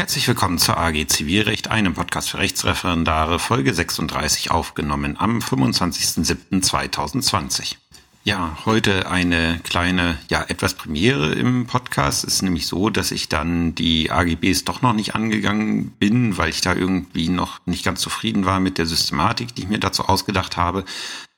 [0.00, 7.76] Herzlich willkommen zur AG Zivilrecht, einem Podcast für Rechtsreferendare, Folge 36 aufgenommen am 25.07.2020.
[8.24, 12.24] Ja, heute eine kleine, ja, etwas Premiere im Podcast.
[12.24, 16.48] Es ist nämlich so, dass ich dann die AGBs doch noch nicht angegangen bin, weil
[16.48, 20.06] ich da irgendwie noch nicht ganz zufrieden war mit der Systematik, die ich mir dazu
[20.06, 20.86] ausgedacht habe.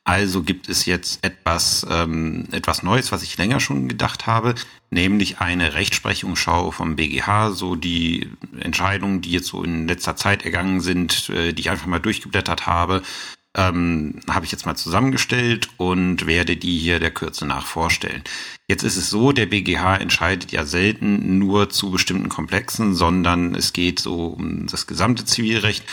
[0.04, 4.56] Also gibt es jetzt etwas, ähm, etwas Neues, was ich länger schon gedacht habe,
[4.90, 8.28] nämlich eine Rechtsprechungsschau vom BGH, so die
[8.58, 12.66] Entscheidungen, die jetzt so in letzter Zeit ergangen sind, äh, die ich einfach mal durchgeblättert
[12.66, 13.02] habe,
[13.54, 18.24] ähm, habe ich jetzt mal zusammengestellt und werde die hier der Kürze nach vorstellen.
[18.66, 23.72] Jetzt ist es so, der BGH entscheidet ja selten nur zu bestimmten Komplexen, sondern es
[23.72, 25.84] geht so um das gesamte Zivilrecht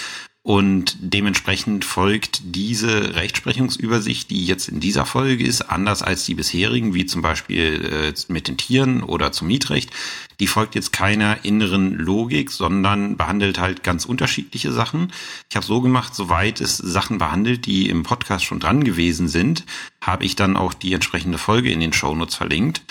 [0.50, 6.96] und dementsprechend folgt diese Rechtsprechungsübersicht, die jetzt in dieser Folge ist, anders als die bisherigen,
[6.96, 9.92] wie zum Beispiel äh, mit den Tieren oder zum Mietrecht.
[10.40, 15.14] Die folgt jetzt keiner inneren Logik, sondern behandelt halt ganz unterschiedliche Sachen.
[15.52, 19.66] Ich habe so gemacht, soweit es Sachen behandelt, die im Podcast schon dran gewesen sind,
[20.02, 22.82] habe ich dann auch die entsprechende Folge in den Shownotes verlinkt.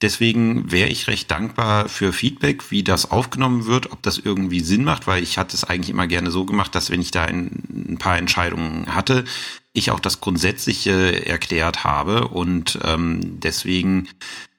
[0.00, 4.84] Deswegen wäre ich recht dankbar für Feedback, wie das aufgenommen wird, ob das irgendwie Sinn
[4.84, 7.64] macht, weil ich hatte es eigentlich immer gerne so gemacht, dass wenn ich da ein,
[7.90, 9.24] ein paar Entscheidungen hatte,
[9.72, 12.28] ich auch das Grundsätzliche erklärt habe.
[12.28, 14.08] Und ähm, deswegen,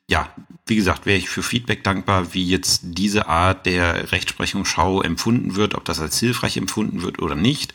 [0.10, 0.30] ja,
[0.68, 5.74] wie gesagt, wäre ich für Feedback dankbar, wie jetzt diese Art der Rechtsprechungsschau empfunden wird,
[5.74, 7.74] ob das als hilfreich empfunden wird oder nicht.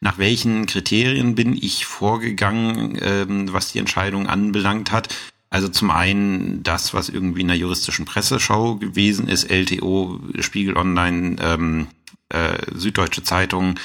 [0.00, 5.14] Nach welchen Kriterien bin ich vorgegangen, ähm, was die Entscheidung anbelangt hat?
[5.54, 11.36] Also zum einen das, was irgendwie in der juristischen Presseschau gewesen ist, LTO, Spiegel Online,
[11.40, 11.86] ähm,
[12.28, 13.78] äh, Süddeutsche Zeitung,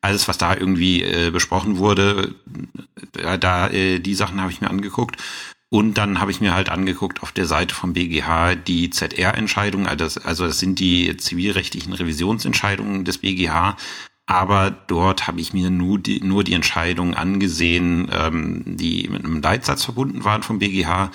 [0.00, 2.34] alles, was da irgendwie äh, besprochen wurde,
[3.16, 5.14] äh, da äh, die Sachen habe ich mir angeguckt.
[5.68, 10.20] Und dann habe ich mir halt angeguckt auf der Seite vom BGH die ZR-Entscheidungen, also
[10.24, 13.76] also das sind die zivilrechtlichen Revisionsentscheidungen des BGH,
[14.26, 19.42] aber dort habe ich mir nur die, nur die Entscheidungen angesehen, ähm, die mit einem
[19.42, 21.10] Leitsatz verbunden waren vom BGH.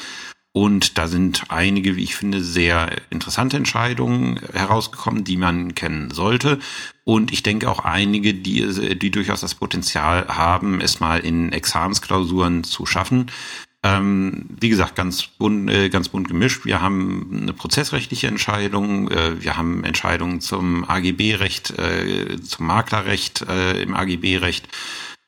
[0.51, 6.57] Und da sind einige, wie ich finde, sehr interessante Entscheidungen herausgekommen, die man kennen sollte.
[7.03, 12.63] Und ich denke auch einige, die, die durchaus das Potenzial haben, es mal in Examensklausuren
[12.63, 13.27] zu schaffen.
[13.87, 16.65] Ähm, wie gesagt, ganz bunt, äh, ganz bunt gemischt.
[16.65, 23.81] Wir haben eine prozessrechtliche Entscheidung, äh, wir haben Entscheidungen zum AGB-Recht, äh, zum Maklerrecht äh,
[23.81, 24.67] im AGB-Recht.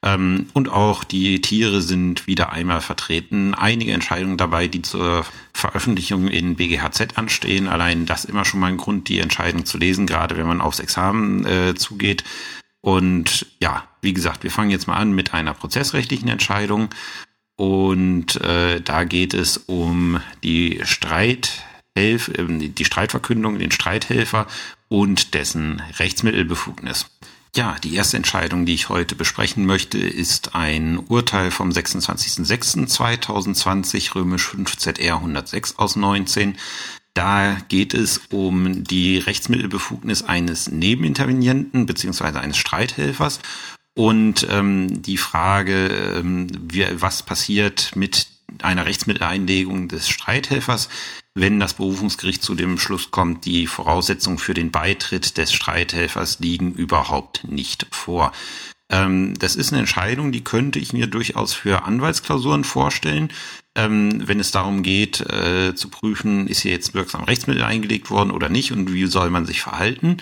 [0.04, 3.54] Ähm, und auch die Tiere sind wieder einmal vertreten.
[3.54, 7.70] Einige Entscheidungen dabei, die zur Veröffentlichung in BGHZ anstehen.
[7.70, 10.80] Allein das immer schon mal ein Grund, die Entscheidung zu lesen, gerade wenn man aufs
[10.80, 12.26] Examen äh, zugeht.
[12.82, 16.90] Und ja, wie gesagt, wir fangen jetzt mal an mit einer prozessrechtlichen Entscheidung.
[17.60, 24.48] Und äh, da geht es um die Streithelf äh, die Streitverkündung, den Streithelfer
[24.88, 27.08] und dessen Rechtsmittelbefugnis.
[27.58, 34.48] Ja, die erste Entscheidung, die ich heute besprechen möchte, ist ein Urteil vom 26.06.2020, römisch
[34.48, 36.56] 5 ZR 106 aus 19.
[37.14, 43.42] Da geht es um die Rechtsmittelbefugnis eines Nebenintervenienten beziehungsweise eines Streithelfers
[44.00, 48.28] und ähm, die Frage, ähm, wie, was passiert mit
[48.62, 50.88] einer Rechtsmitteleinlegung des Streithelfers,
[51.36, 56.72] wenn das Berufungsgericht zu dem Schluss kommt, die Voraussetzungen für den Beitritt des Streithelfers liegen
[56.72, 58.32] überhaupt nicht vor.
[58.90, 63.34] Ähm, das ist eine Entscheidung, die könnte ich mir durchaus für Anwaltsklausuren vorstellen,
[63.76, 68.32] ähm, wenn es darum geht, äh, zu prüfen, ist hier jetzt wirksam Rechtsmittel eingelegt worden
[68.32, 70.22] oder nicht und wie soll man sich verhalten.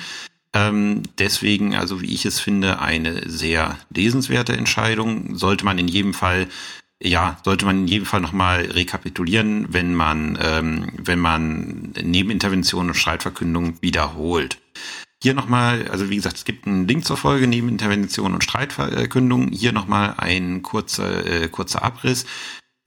[0.58, 5.36] Ähm, deswegen, also wie ich es finde, eine sehr lesenswerte Entscheidung.
[5.36, 6.48] Sollte man in jedem Fall,
[7.02, 12.96] ja, sollte man in jedem Fall nochmal rekapitulieren, wenn man, ähm, wenn man Nebenintervention und
[12.96, 14.58] Streitverkündung wiederholt.
[15.22, 19.50] Hier nochmal, also wie gesagt, es gibt einen Link zur Folge Nebenintervention und Streitverkündung.
[19.50, 22.26] Hier nochmal ein kurzer, äh, kurzer Abriss.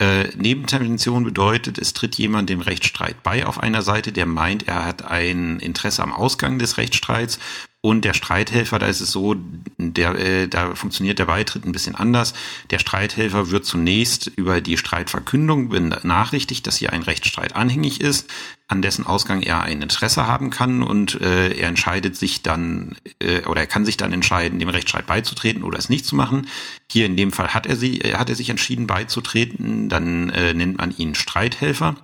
[0.00, 4.87] Äh, Nebenintervention bedeutet, es tritt jemand dem Rechtsstreit bei auf einer Seite, der meint, er
[4.87, 7.38] hat ein Interesse am Ausgang des Rechtsstreits
[7.82, 9.37] und der Streithelfer, da ist es so,
[9.78, 12.34] der, äh, da funktioniert der Beitritt ein bisschen anders.
[12.69, 18.28] Der Streithelfer wird zunächst über die Streitverkündung benachrichtigt, dass hier ein Rechtsstreit anhängig ist,
[18.69, 23.46] an dessen Ausgang er ein Interesse haben kann und äh, er entscheidet sich dann äh,
[23.46, 26.49] oder er kann sich dann entscheiden, dem Rechtsstreit beizutreten oder es nicht zu machen.
[26.90, 30.52] Hier in dem Fall hat er sie, äh, hat er sich entschieden beizutreten, dann äh,
[30.52, 31.96] nennt man ihn Streithelfer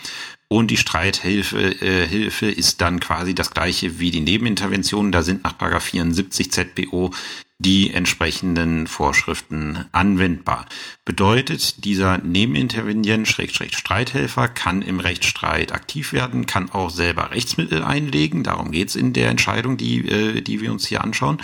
[0.49, 5.11] Und die Streithilfe äh, Hilfe ist dann quasi das gleiche wie die Nebenintervention.
[5.11, 7.11] Da sind nach 74 ZBO
[7.59, 10.67] die entsprechenden Vorschriften anwendbar.
[11.05, 18.45] Bedeutet, dieser Nebenintervenient, Schrägstrich Streithelfer, kann im Rechtsstreit aktiv werden, kann auch selber Rechtsmittel einlegen.
[18.45, 21.39] Darum geht's in der Entscheidung, die, äh, die wir uns hier anschauen.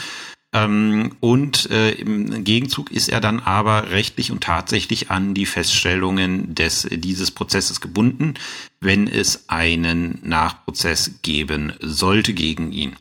[0.52, 6.54] Ähm, und äh, im Gegenzug ist er dann aber rechtlich und tatsächlich an die Feststellungen
[6.54, 8.34] des, dieses Prozesses gebunden,
[8.81, 12.96] wenn es einen Nachprozess geben sollte gegen ihn.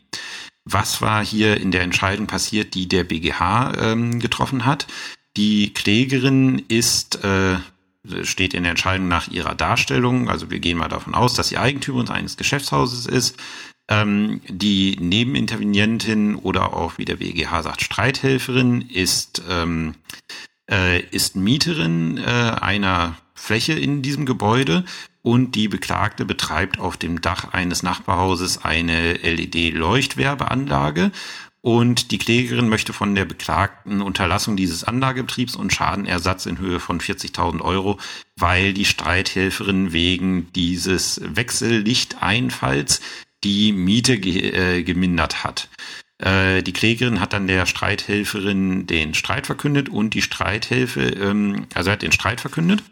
[0.64, 4.86] Was war hier in der Entscheidung passiert, die der BGH ähm, getroffen hat?
[5.36, 7.56] Die Klägerin ist äh,
[8.22, 11.58] steht in der Entscheidung nach ihrer Darstellung, also wir gehen mal davon aus, dass sie
[11.58, 13.36] Eigentümerin eines Geschäftshauses ist,
[13.92, 19.94] ähm, die Nebenintervenientin oder auch, wie der BGH sagt, Streithelferin ist, ähm,
[20.70, 24.84] äh, ist Mieterin äh, einer Fläche in diesem Gebäude
[25.22, 31.10] und die Beklagte betreibt auf dem Dach eines Nachbarhauses eine LED-Leuchtwerbeanlage
[31.60, 37.00] und die Klägerin möchte von der Beklagten Unterlassung dieses Anlagebetriebs und Schadenersatz in Höhe von
[37.00, 37.98] 40.000 Euro,
[38.36, 43.00] weil die Streithelferin wegen dieses Wechsellichteinfalls
[43.44, 45.68] die Miete ge äh, gemindert hat.
[46.18, 51.90] Äh, die Klägerin hat dann der Streithelferin den Streit verkündet und die Streithilfe, ähm, also
[51.90, 52.82] hat den Streit verkündet.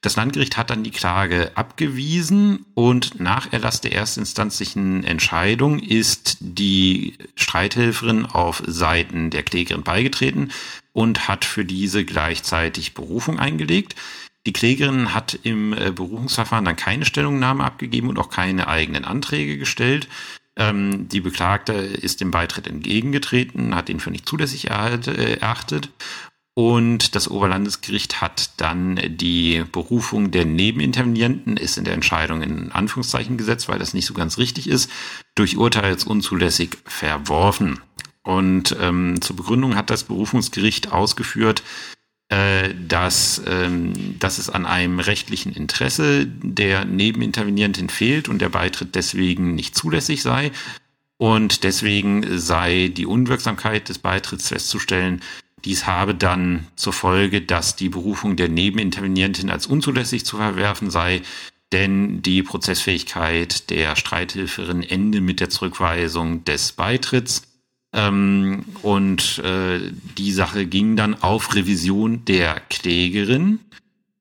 [0.00, 7.14] Das Landgericht hat dann die Klage abgewiesen und nach Erlass der erstinstanzlichen Entscheidung ist die
[7.36, 10.50] Streithilferin auf Seiten der Klägerin beigetreten
[10.92, 13.94] und hat für diese gleichzeitig Berufung eingelegt.
[14.46, 19.58] Die Klägerin hat im äh, Berufungsverfahren dann keine Stellungnahme abgegeben und auch keine eigenen Anträge
[19.58, 20.08] gestellt.
[20.56, 25.90] Ähm, die Beklagte ist dem Beitritt entgegengetreten, hat ihn für nicht zulässig äh, erachtet
[26.54, 33.38] und das Oberlandesgericht hat dann die Berufung der Nebenintervenienten, ist in der Entscheidung in Anführungszeichen
[33.38, 34.90] gesetzt, weil das nicht so ganz richtig ist,
[35.34, 37.80] durch urteilsunzulässig verworfen.
[38.22, 41.62] Und ähm, zur Begründung hat das Berufungsgericht ausgeführt,
[42.88, 49.54] dass, ähm, dass es an einem rechtlichen Interesse der Nebenintervenientin fehlt und der Beitritt deswegen
[49.54, 50.50] nicht zulässig sei.
[51.18, 55.20] Und deswegen sei die Unwirksamkeit des Beitritts festzustellen,
[55.64, 61.22] dies habe dann zur Folge, dass die Berufung der Nebenintervenientin als unzulässig zu verwerfen sei,
[61.70, 67.42] denn die Prozessfähigkeit der Streithilferin ende mit der Zurückweisung des Beitritts.
[67.92, 69.80] Ähm, und äh,
[70.16, 73.60] die Sache ging dann auf Revision der Klägerin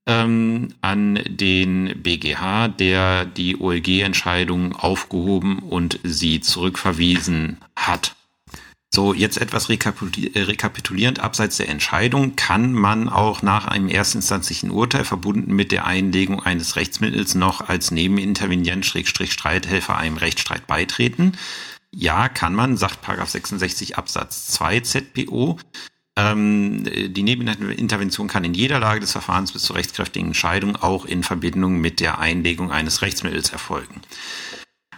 [0.06, 8.16] ähm, an den BGH, der die OLG-Entscheidung aufgehoben und sie zurückverwiesen hat.
[8.94, 9.76] So, jetzt etwas äh,
[10.36, 16.44] rekapitulierend abseits der Entscheidung kann man auch nach einem erstinstanzlichen Urteil verbunden mit der Einlegung
[16.44, 21.38] eines Rechtsmittels noch als Nebenintervenient Schrägstrich Streithelfer einem Rechtsstreit beitreten.
[21.94, 25.60] Ja, kann man, sagt 66 Absatz 2 ZPO.
[26.18, 31.24] Ähm, die Nebenintervention kann in jeder Lage des Verfahrens bis zur rechtskräftigen Entscheidung auch in
[31.24, 34.02] Verbindung mit der Einlegung eines Rechtsmittels erfolgen.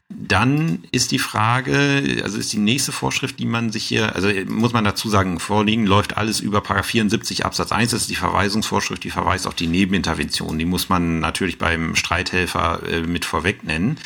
[0.09, 4.73] Dann ist die Frage, also ist die nächste Vorschrift, die man sich hier, also muss
[4.73, 9.03] man dazu sagen, vorliegen läuft alles über Paragraph 74 Absatz 1, das ist die Verweisungsvorschrift,
[9.03, 10.59] die verweist auf die Nebenintervention.
[10.59, 13.97] Die muss man natürlich beim Streithelfer äh, mit vorweg nennen.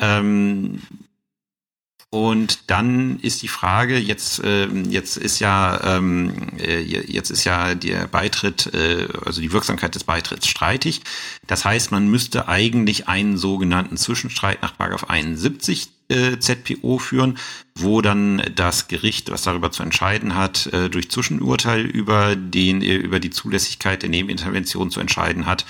[0.00, 0.82] Ähm,
[2.12, 7.76] und dann ist die Frage, jetzt, äh, jetzt ist ja, ähm, äh, jetzt ist ja
[7.76, 11.02] der Beitritt, äh, also die Wirksamkeit des Beitritts streitig.
[11.46, 14.74] Das heißt, man müsste eigentlich einen sogenannten Zwischenstreit nach
[15.08, 17.38] 71 äh, ZPO führen,
[17.76, 22.96] wo dann das Gericht, was darüber zu entscheiden hat, äh, durch Zwischenurteil über den, äh,
[22.96, 25.64] über die Zulässigkeit der Nebenintervention zu entscheiden hat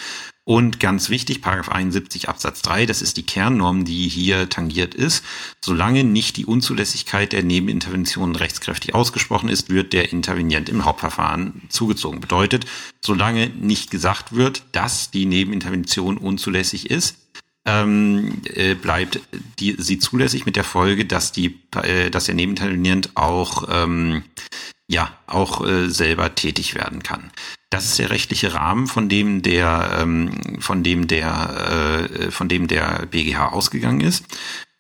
[0.51, 5.25] und ganz wichtig, Paragraph 71 Absatz 3, das ist die Kernnorm, die hier tangiert ist.
[5.65, 12.19] Solange nicht die Unzulässigkeit der Nebenintervention rechtskräftig ausgesprochen ist, wird der Intervenient im Hauptverfahren zugezogen.
[12.21, 12.67] Bedeutet,
[13.01, 17.15] solange nicht gesagt wird, dass die Nebenintervention unzulässig ist,
[17.65, 19.21] ähm, äh, bleibt
[19.61, 24.25] die, sie zulässig mit der Folge, dass die, äh, dass der Nebenintervenient auch ähm,
[24.91, 27.31] ja auch äh, selber tätig werden kann.
[27.71, 32.67] Das ist der rechtliche Rahmen, von dem der, ähm, von dem der, äh, von dem
[32.67, 34.25] der BGH ausgegangen ist.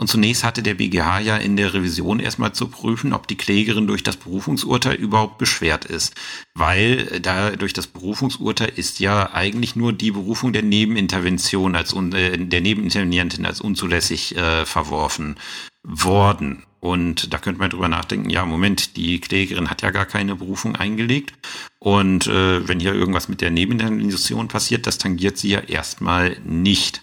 [0.00, 3.86] Und zunächst hatte der BGH ja in der Revision erstmal zu prüfen, ob die Klägerin
[3.86, 6.14] durch das Berufungsurteil überhaupt beschwert ist.
[6.54, 12.36] Weil da durch das Berufungsurteil ist ja eigentlich nur die Berufung der Nebenintervention als äh,
[12.36, 15.36] der Nebenintervenientin als unzulässig äh, verworfen
[15.82, 16.64] worden.
[16.80, 20.76] Und da könnte man drüber nachdenken, ja, Moment, die Klägerin hat ja gar keine Berufung
[20.76, 21.34] eingelegt.
[21.78, 27.02] Und äh, wenn hier irgendwas mit der Nebenintervention passiert, das tangiert sie ja erstmal nicht.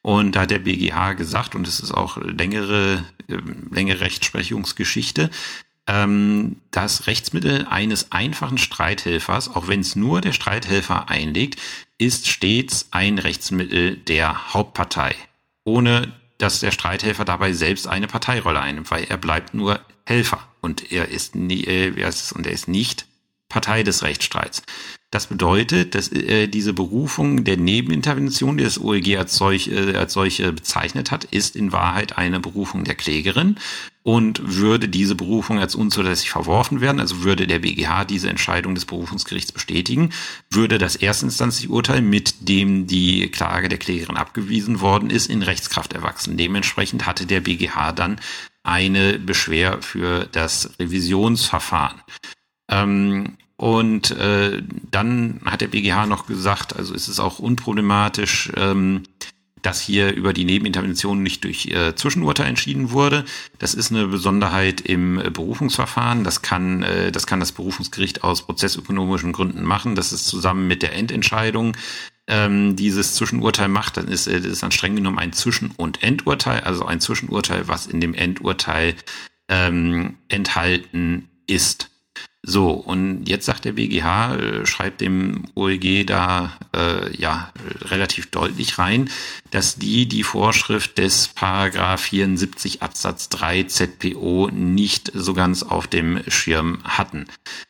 [0.00, 3.36] Und da hat der BGH gesagt, und es ist auch längere, äh,
[3.70, 5.30] längere Rechtsprechungsgeschichte,
[5.86, 11.60] ähm, das Rechtsmittel eines einfachen Streithelfers, auch wenn es nur der Streithelfer einlegt,
[11.98, 15.14] ist stets ein Rechtsmittel der Hauptpartei,
[15.64, 16.12] ohne
[16.42, 21.08] dass der Streithelfer dabei selbst eine Parteirolle einnimmt, weil er bleibt nur Helfer und er
[21.08, 21.92] ist, nie, äh,
[22.34, 23.06] und er ist nicht
[23.48, 24.62] Partei des Rechtsstreits.
[25.12, 30.14] Das bedeutet, dass äh, diese Berufung der Nebenintervention, die das OEG als, solch, äh, als
[30.14, 33.56] solche bezeichnet hat, ist in Wahrheit eine Berufung der Klägerin
[34.02, 38.84] und würde diese Berufung als unzulässig verworfen werden, also würde der BGH diese Entscheidung des
[38.84, 40.10] Berufungsgerichts bestätigen,
[40.50, 45.92] würde das erstinstanzliche Urteil, mit dem die Klage der Klägerin abgewiesen worden ist, in Rechtskraft
[45.92, 46.36] erwachsen.
[46.36, 48.20] Dementsprechend hatte der BGH dann
[48.64, 52.00] eine Beschwer für das Revisionsverfahren.
[52.68, 59.04] Ähm, und äh, dann hat der BGH noch gesagt, also ist es auch unproblematisch, ähm,
[59.62, 63.24] dass hier über die Nebenintervention nicht durch äh, Zwischenurteil entschieden wurde.
[63.58, 66.24] Das ist eine Besonderheit im äh, Berufungsverfahren.
[66.24, 69.94] Das kann, äh, das kann das Berufungsgericht aus prozessökonomischen Gründen machen.
[69.94, 71.76] Das ist zusammen mit der Endentscheidung
[72.28, 76.02] ähm, dieses Zwischenurteil macht, dann ist, äh, das ist dann streng genommen ein Zwischen- und
[76.02, 78.94] Endurteil, also ein Zwischenurteil, was in dem Endurteil
[79.48, 81.90] ähm, enthalten ist.
[82.44, 88.78] So, und jetzt sagt der BGH, äh, schreibt dem OEG da äh, ja relativ deutlich
[88.78, 89.08] rein,
[89.52, 96.20] dass die die Vorschrift des Paragraph 74 Absatz 3 ZPO nicht so ganz auf dem
[96.26, 97.26] Schirm hatten.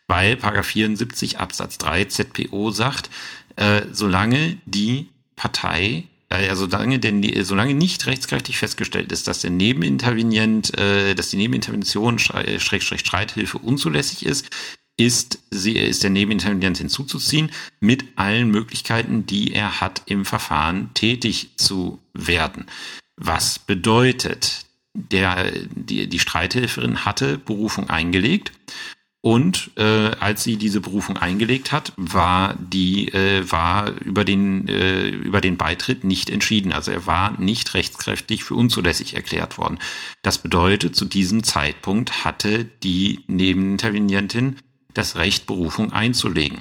[0.06, 3.10] Weil Paragraph 74 Absatz 3 ZPO sagt,
[3.56, 10.76] äh, solange die Partei also solange, denn, solange nicht rechtskräftig festgestellt ist, dass der Nebenintervenient,
[10.78, 14.48] äh, dass die Nebenintervention Schrägstrich Streithilfe unzulässig ist,
[14.96, 21.50] ist, sie, ist der Nebenintervenient hinzuzuziehen mit allen Möglichkeiten, die er hat, im Verfahren tätig
[21.56, 22.66] zu werden.
[23.16, 28.52] Was bedeutet, der, die, die Streithilferin hatte Berufung eingelegt
[29.22, 35.10] und äh, als sie diese Berufung eingelegt hat, war die äh, war über den äh,
[35.10, 36.72] über den Beitritt nicht entschieden.
[36.72, 39.78] Also er war nicht rechtskräftig für unzulässig erklärt worden.
[40.22, 44.56] Das bedeutet, zu diesem Zeitpunkt hatte die Nebenintervenientin
[44.92, 46.58] das Recht, Berufung einzulegen.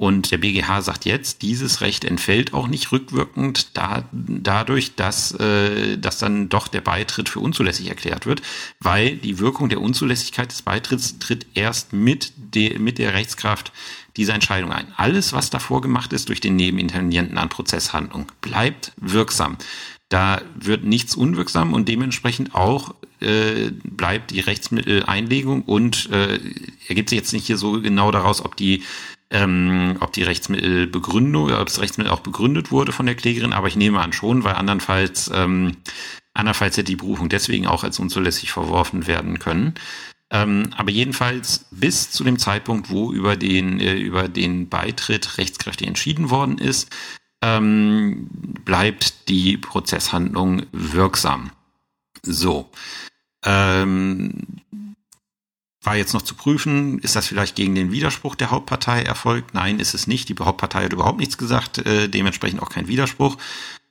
[0.00, 5.98] Und der BGH sagt jetzt, dieses Recht entfällt auch nicht rückwirkend da, dadurch, dass, äh,
[5.98, 8.40] dass dann doch der Beitritt für unzulässig erklärt wird,
[8.80, 13.72] weil die Wirkung der Unzulässigkeit des Beitritts tritt erst mit, de, mit der Rechtskraft
[14.16, 14.86] dieser Entscheidung ein.
[14.96, 19.58] Alles, was davor gemacht ist durch den Nebenintervenienten an Prozesshandlung, bleibt wirksam.
[20.08, 26.40] Da wird nichts unwirksam und dementsprechend auch äh, bleibt die Rechtsmitteleinlegung und äh,
[26.88, 28.82] ergibt sich jetzt nicht hier so genau daraus, ob die
[29.30, 33.76] ähm, ob die Rechtsmittelbegründung, ob das Rechtsmittel auch begründet wurde von der Klägerin, aber ich
[33.76, 35.76] nehme an schon, weil andernfalls, ähm,
[36.34, 39.74] andernfalls hätte die Berufung deswegen auch als unzulässig verworfen werden können.
[40.32, 45.88] Ähm, aber jedenfalls bis zu dem Zeitpunkt, wo über den, äh, über den Beitritt rechtskräftig
[45.88, 46.88] entschieden worden ist,
[47.42, 48.28] ähm,
[48.64, 51.50] bleibt die Prozesshandlung wirksam.
[52.22, 52.70] So.
[53.44, 54.32] Ähm,
[55.82, 59.54] war jetzt noch zu prüfen, ist das vielleicht gegen den Widerspruch der Hauptpartei erfolgt?
[59.54, 60.28] Nein, ist es nicht.
[60.28, 63.38] Die Hauptpartei hat überhaupt nichts gesagt, äh, dementsprechend auch kein Widerspruch.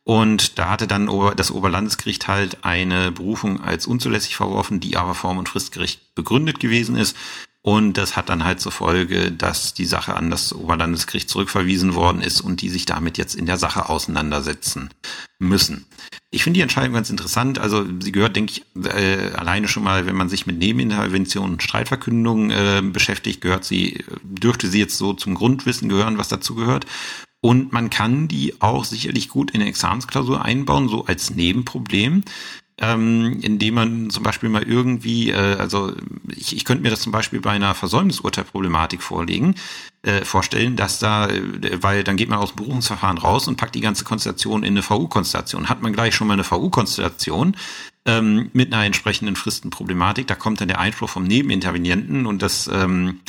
[0.03, 5.37] Und da hatte dann das Oberlandesgericht halt eine Berufung als unzulässig verworfen, die aber Form-
[5.37, 7.15] und Fristgericht begründet gewesen ist.
[7.61, 12.21] Und das hat dann halt zur Folge, dass die Sache an das Oberlandesgericht zurückverwiesen worden
[12.21, 14.89] ist und die sich damit jetzt in der Sache auseinandersetzen
[15.39, 15.85] müssen.
[16.31, 17.59] Ich finde die Entscheidung ganz interessant.
[17.59, 21.63] Also sie gehört, denke ich, äh, alleine schon mal, wenn man sich mit Nebenintervention und
[21.63, 26.85] Streitverkündung äh, beschäftigt, gehört sie, dürfte sie jetzt so zum Grundwissen gehören, was dazu gehört.
[27.41, 32.23] Und man kann die auch sicherlich gut in eine Examensklausur einbauen, so als Nebenproblem
[32.81, 35.93] ähm, indem man zum Beispiel mal irgendwie, äh, also
[36.35, 39.55] ich, ich könnte mir das zum Beispiel bei einer Versäumnisurteilproblematik vorlegen,
[40.03, 41.41] äh, vorstellen, dass da, äh,
[41.81, 44.83] weil dann geht man aus dem Berufungsverfahren raus und packt die ganze Konstellation in eine
[44.83, 45.67] VU-Konstellation.
[45.67, 47.57] Hat man gleich schon mal eine VU-Konstellation
[48.05, 53.19] ähm, mit einer entsprechenden Fristenproblematik, da kommt dann der Einspruch vom Nebenintervenienten und das ähm,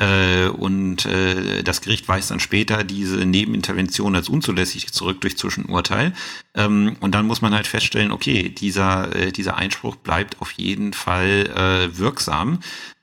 [0.00, 6.14] äh, und äh, das Gericht weist dann später diese Nebenintervention als unzulässig zurück durch Zwischenurteil.
[6.54, 10.94] Ähm, und dann muss man halt feststellen, okay, dieser, äh, dieser Einspruch bleibt auf jeden
[10.94, 12.60] Fall äh, wirksam.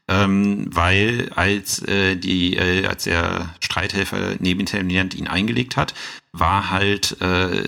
[0.10, 5.94] Ähm, weil als äh, die äh, als der Streithelfer Nebenintervenient ihn eingelegt hat,
[6.39, 7.63] war halt äh,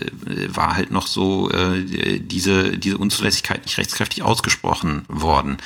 [0.48, 5.58] war halt noch so äh, diese diese Unzulässigkeit nicht rechtskräftig ausgesprochen worden.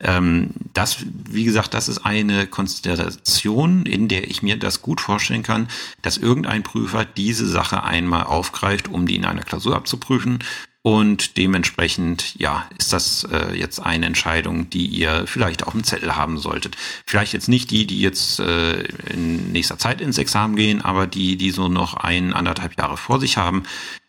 [0.00, 5.42] Ähm, das, wie gesagt, das ist eine Konstellation, in der ich mir das gut vorstellen
[5.42, 5.68] kann,
[6.00, 10.38] dass irgendein Prüfer diese Sache einmal aufgreift, um die in einer Klausur abzuprüfen
[10.82, 16.16] und dementsprechend, ja, ist das äh, jetzt eine Entscheidung, die ihr vielleicht auf dem Zettel
[16.16, 16.76] haben solltet.
[17.06, 21.36] Vielleicht jetzt nicht die, die jetzt äh, in nächster Zeit ins Examen gehen, aber die,
[21.36, 23.64] die so noch ein, anderthalb Jahre vor sich haben,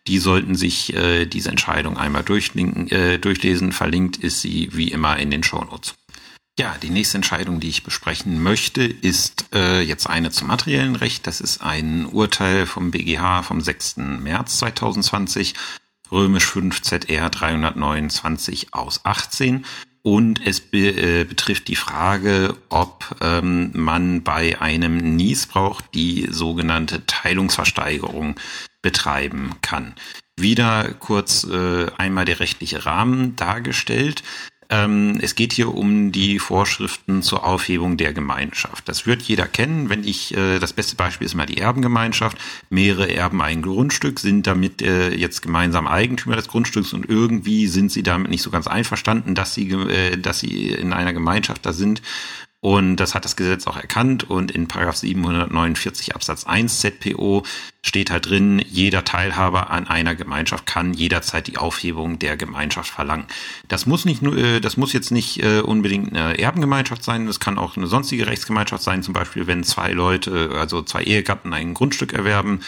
[0.07, 3.73] die sollten sich äh, diese Entscheidung einmal durchlinken, äh, durchlesen.
[3.73, 5.95] Verlinkt ist sie wie immer in den Shownotes.
[6.57, 11.27] Ja, die nächste Entscheidung, die ich besprechen möchte, ist äh, jetzt eine zum materiellen Recht.
[11.27, 13.97] Das ist ein Urteil vom BGH vom 6.
[13.97, 15.53] März 2020
[16.11, 19.65] römisch 5 ZR 329 aus 18
[20.03, 27.05] und es be äh, betrifft die Frage, ob ähm, man bei einem Niesbrauch die sogenannte
[27.05, 28.35] Teilungsversteigerung
[28.81, 29.93] betreiben kann.
[30.37, 34.23] Wieder kurz äh, einmal der rechtliche Rahmen dargestellt.
[34.71, 38.87] Ähm, es geht hier um die Vorschriften zur Aufhebung der Gemeinschaft.
[38.87, 42.37] Das wird jeder kennen, wenn ich, äh, das beste Beispiel ist mal die Erbengemeinschaft.
[42.69, 47.91] Mehrere Erben ein Grundstück sind damit äh, jetzt gemeinsam Eigentümer des Grundstücks und irgendwie sind
[47.91, 51.73] sie damit nicht so ganz einverstanden, dass sie, äh, dass sie in einer Gemeinschaft da
[51.73, 52.01] sind
[52.63, 57.41] und das hat das Gesetz auch erkannt und in Paragraph 749 Absatz 1 ZPO
[57.81, 63.25] steht halt drin, jeder Teilhaber an einer Gemeinschaft kann jederzeit die Aufhebung der Gemeinschaft verlangen.
[63.67, 67.39] Das muss nicht nur, äh, das muss jetzt nicht äh, unbedingt eine Erbengemeinschaft sein, das
[67.39, 71.73] kann auch eine sonstige Rechtsgemeinschaft sein, zum Beispiel wenn zwei Leute, also zwei Ehegatten ein
[71.73, 72.59] Grundstück erwerben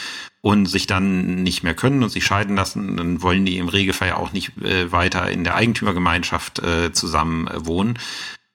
[0.42, 4.08] und sich dann nicht mehr können und sich scheiden lassen, dann wollen die im Regelfall
[4.08, 8.00] ja auch nicht äh, weiter in der Eigentümergemeinschaft zusammen wohnen.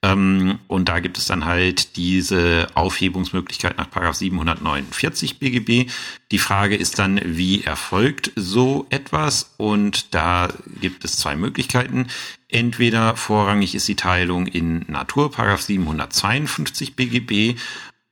[0.01, 5.91] Ähm, und da gibt es dann halt diese Aufhebungsmöglichkeit nach 749 BGB.
[6.31, 9.55] Die Frage ist dann, wie erfolgt so etwas?
[9.57, 12.07] Und da gibt es zwei Möglichkeiten.
[12.47, 17.59] Entweder vorrangig ist die Teilung in Natur, 752 BGB,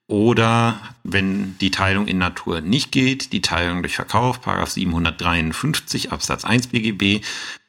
[0.10, 6.68] oder wenn die Teilung in Natur nicht geht, die Teilung durch Verkauf, 753 Absatz 1
[6.68, 7.26] BGB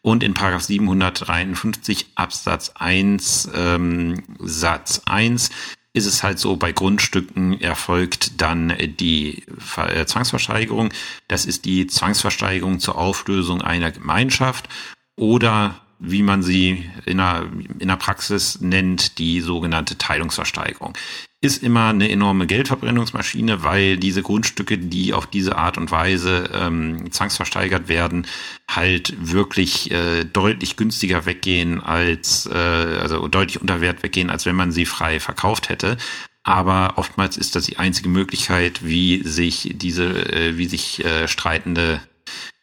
[0.09, 5.51] und in 753 Absatz 1 ähm, Satz 1
[5.93, 9.45] ist es halt so, bei Grundstücken erfolgt dann die
[9.77, 10.95] äh, Zwangsversteigerung.
[11.27, 14.71] Das ist die Zwangsversteigerung zur Auflösung einer Gemeinschaft
[15.15, 17.47] oder wie man sie in der,
[17.79, 20.97] in der Praxis nennt, die sogenannte Teilungsversteigerung
[21.41, 27.13] ist immer eine enorme Geldverbrennungsmaschine, weil diese Grundstücke, die auf diese Art und Weise ähm,
[27.13, 28.27] zwangsversteigert werden,
[28.69, 34.57] halt wirklich äh, deutlich günstiger weggehen als, äh, also deutlich unter Wert weggehen, als wenn
[34.57, 35.97] man sie frei verkauft hätte.
[36.43, 42.01] Aber oftmals ist das die einzige Möglichkeit, wie sich diese, äh, wie sich äh, streitende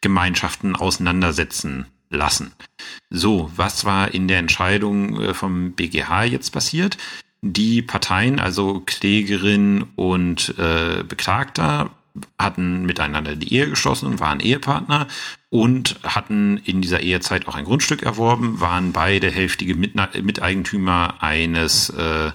[0.02, 2.52] Gemeinschaften auseinandersetzen lassen.
[3.10, 6.98] So, was war in der Entscheidung äh, vom BGH jetzt passiert?
[7.42, 11.90] Die Parteien, also Klägerin und äh, Beklagter,
[12.38, 15.06] hatten miteinander die Ehe geschlossen und waren Ehepartner
[15.50, 22.30] und hatten in dieser Ehezeit auch ein Grundstück erworben, waren beide hälftige Miteigentümer eines, äh,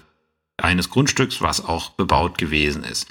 [0.57, 3.07] eines Grundstücks, was auch bebaut gewesen ist.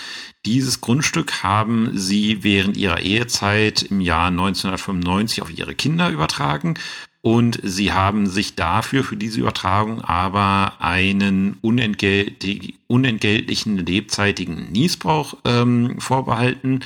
[0.46, 6.74] Dieses Grundstück haben sie während ihrer Ehezeit im Jahr 1995 auf ihre Kinder übertragen
[7.22, 16.00] und sie haben sich dafür, für diese Übertragung, aber einen unentgeltlich, unentgeltlichen lebzeitigen Niesbrauch ähm,
[16.00, 16.80] vorbehalten.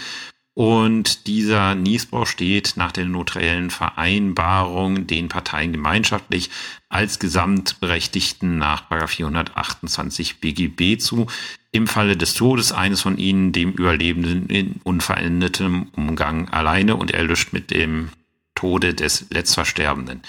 [0.57, 6.51] Und dieser Niesbrauch steht nach der notariellen Vereinbarung den Parteien gemeinschaftlich
[6.89, 11.27] als Gesamtberechtigten nach 428 BGB zu.
[11.73, 17.53] Im Falle des Todes eines von ihnen, dem Überlebenden in unverändertem Umgang alleine und erlöscht
[17.53, 18.11] mit dem
[18.55, 20.23] Tode des Letztversterbenden.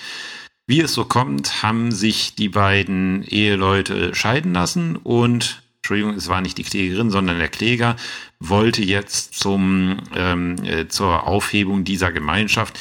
[0.68, 6.42] Wie es so kommt, haben sich die beiden Eheleute scheiden lassen und, Entschuldigung, es war
[6.42, 7.96] nicht die Klägerin, sondern der Kläger,
[8.40, 12.80] wollte jetzt zum, ähm, äh, zur Aufhebung dieser Gemeinschaft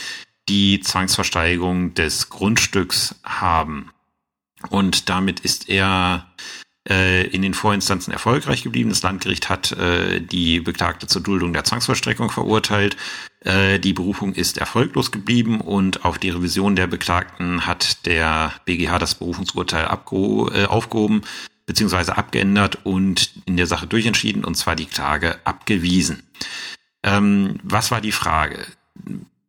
[0.48, 3.90] die Zwangsversteigerung des Grundstücks haben.
[4.70, 6.26] Und damit ist er
[6.87, 8.90] in den Vorinstanzen erfolgreich geblieben.
[8.90, 12.97] Das Landgericht hat äh, die Beklagte zur Duldung der Zwangsvollstreckung verurteilt.
[13.40, 18.99] Äh, die Berufung ist erfolglos geblieben und auf die Revision der Beklagten hat der BGH
[18.99, 21.23] das Berufungsurteil äh, aufgehoben
[21.66, 22.12] bzw.
[22.12, 26.23] abgeändert und in der Sache durchentschieden und zwar die Klage abgewiesen.
[27.03, 28.66] Ähm, was war die Frage?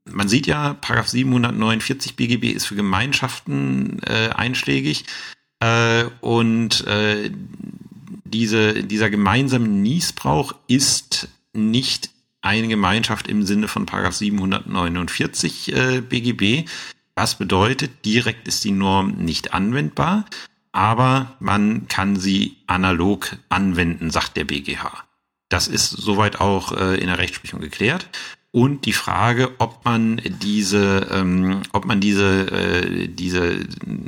[0.06, 5.06] Man sieht ja, Paragraph 749 BGB ist für Gemeinschaften äh, einschlägig.
[5.60, 7.32] Äh, und äh,
[8.24, 12.10] diese, dieser gemeinsame Niesbrauch ist nicht
[12.42, 16.70] eine Gemeinschaft im Sinne von Paragraph 749 äh, BGB.
[17.16, 20.26] Was bedeutet, direkt ist die Norm nicht anwendbar,
[20.72, 25.06] aber man kann sie analog anwenden, sagt der BGH.
[25.50, 28.10] Das ist soweit auch äh, in der Rechtsprechung geklärt
[28.56, 33.60] und die Frage, ob man diese, ähm, ob man diese, äh, diese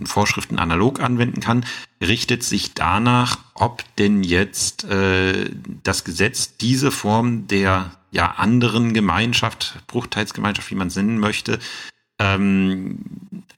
[0.06, 1.65] Vorschriften analog anwenden kann,
[2.00, 5.52] richtet sich danach, ob denn jetzt äh,
[5.84, 11.60] das Gesetz diese Form der ja anderen Gemeinschaft, Bruchteilsgemeinschaft, wie man es nennen möchte,
[12.17, 13.00] ähm,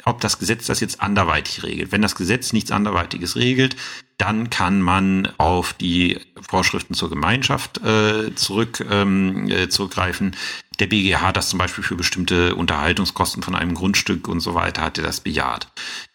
[0.05, 1.91] ob das Gesetz das jetzt anderweitig regelt.
[1.91, 3.75] Wenn das Gesetz nichts anderweitiges regelt,
[4.19, 10.35] dann kann man auf die Vorschriften zur Gemeinschaft äh, zurück, ähm, äh, zurückgreifen.
[10.79, 14.81] Der BGH hat das zum Beispiel für bestimmte Unterhaltungskosten von einem Grundstück und so weiter,
[14.81, 15.67] hat er das bejaht.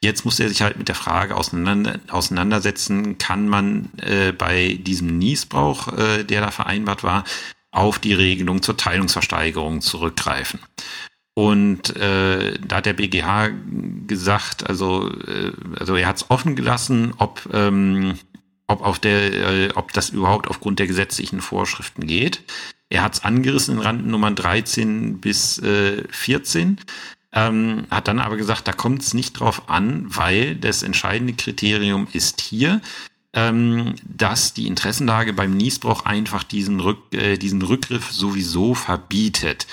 [0.02, 5.18] Jetzt muss er sich halt mit der Frage auseinander, auseinandersetzen, kann man äh, bei diesem
[5.18, 7.24] Niesbrauch, äh, der da vereinbart war,
[7.70, 10.60] auf die Regelung zur Teilungsversteigerung zurückgreifen.
[11.34, 13.50] Und äh, da hat der BGH
[14.06, 18.14] gesagt, also, äh, also er hat es offen gelassen, ob, ähm,
[18.68, 22.42] ob, auf der, äh, ob das überhaupt aufgrund der gesetzlichen Vorschriften geht.
[22.88, 26.78] Er hat es angerissen in Randnummern 13 bis äh, 14,
[27.32, 32.06] ähm, hat dann aber gesagt, da kommt es nicht drauf an, weil das entscheidende Kriterium
[32.12, 32.80] ist hier,
[33.32, 39.66] ähm, dass die Interessenlage beim Niesbrauch einfach diesen, Rück, äh, diesen Rückgriff sowieso verbietet.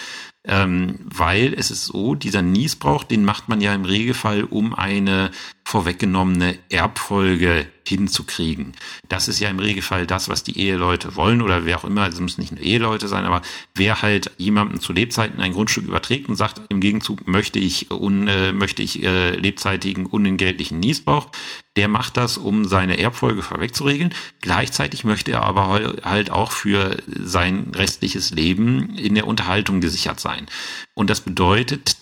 [0.44, 5.30] Ähm, weil es ist so, dieser Niesbrauch, den macht man ja im Regelfall, um eine
[5.72, 8.74] vorweggenommene Erbfolge hinzukriegen.
[9.08, 12.16] Das ist ja im Regelfall das, was die Eheleute wollen oder wer auch immer, also
[12.16, 13.42] es müssen nicht nur Eheleute sein, aber
[13.74, 18.28] wer halt jemandem zu Lebzeiten ein Grundstück überträgt und sagt, im Gegenzug möchte ich, un,
[18.28, 21.30] äh, möchte ich äh, lebzeitigen unentgeltlichen Niesbrauch,
[21.78, 24.14] der macht das, um seine Erbfolge vorwegzuregeln.
[24.42, 30.48] Gleichzeitig möchte er aber halt auch für sein restliches Leben in der Unterhaltung gesichert sein.
[30.96, 31.96] Und das bedeutet,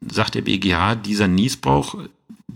[0.00, 1.94] sagt der BGH, dieser Niesbrauch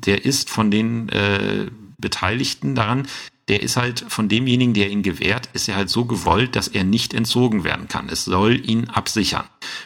[0.04, 1.66] der ist von den äh,
[1.98, 3.06] Beteiligten daran,
[3.48, 6.84] der ist halt von demjenigen, der ihn gewährt, ist er halt so gewollt, dass er
[6.84, 8.08] nicht entzogen werden kann.
[8.08, 9.44] Es soll ihn absichern.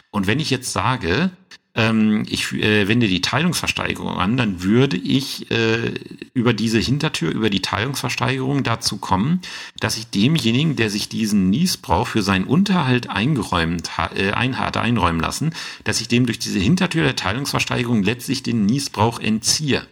[0.09, 1.31] Und wenn ich jetzt sage,
[1.73, 5.93] ähm, ich äh, wende die Teilungsversteigerung an, dann würde ich äh,
[6.33, 9.41] über diese Hintertür, über die Teilungsversteigerung dazu kommen,
[9.79, 15.21] dass ich demjenigen, der sich diesen Niesbrauch für seinen Unterhalt eingeräumt äh, ein, hat einräumen
[15.21, 15.53] lassen,
[15.83, 19.85] dass ich dem durch diese Hintertür der Teilungsversteigerung letztlich den Niesbrauch entziehe.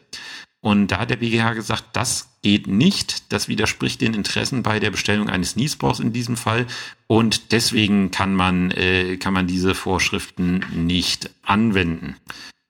[0.62, 3.32] Und da hat der BGH gesagt, das geht nicht.
[3.32, 6.67] Das widerspricht den Interessen bei der Bestellung eines Niesbrauchs in diesem Fall.
[7.08, 12.17] Und deswegen kann man, äh, kann man diese Vorschriften nicht anwenden.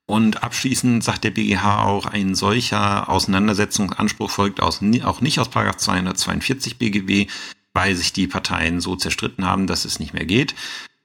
[0.06, 6.78] Und abschließend sagt der BGH auch, ein solcher Auseinandersetzungsanspruch folgt aus, auch nicht aus 242
[6.78, 7.30] BGB,
[7.74, 10.56] weil sich die Parteien so zerstritten haben, dass es nicht mehr geht.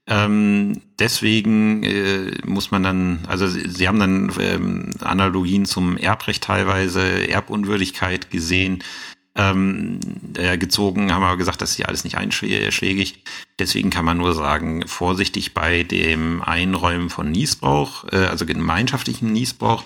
[0.06, 7.26] Ähm, deswegen äh, muss man dann, also sie haben dann ähm, Analogien zum Erbrecht teilweise,
[7.28, 8.82] Erbunwürdigkeit gesehen,
[9.36, 9.98] ähm,
[10.36, 13.24] äh, gezogen, haben aber gesagt, das ist ja alles nicht einschlägig.
[13.58, 19.84] Deswegen kann man nur sagen, vorsichtig bei dem Einräumen von Niesbrauch, äh, also gemeinschaftlichen Niesbrauch,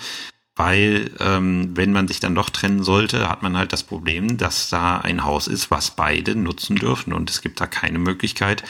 [0.56, 4.68] weil ähm, wenn man sich dann doch trennen sollte, hat man halt das Problem, dass
[4.68, 8.64] da ein Haus ist, was beide nutzen dürfen und es gibt da keine Möglichkeit,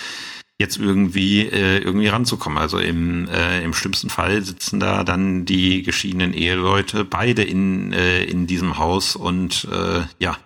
[0.59, 2.59] jetzt irgendwie äh, irgendwie ranzukommen.
[2.59, 8.25] Also im, äh, im schlimmsten Fall sitzen da dann die geschiedenen Eheleute beide in, äh,
[8.25, 10.37] in diesem Haus und äh, ja,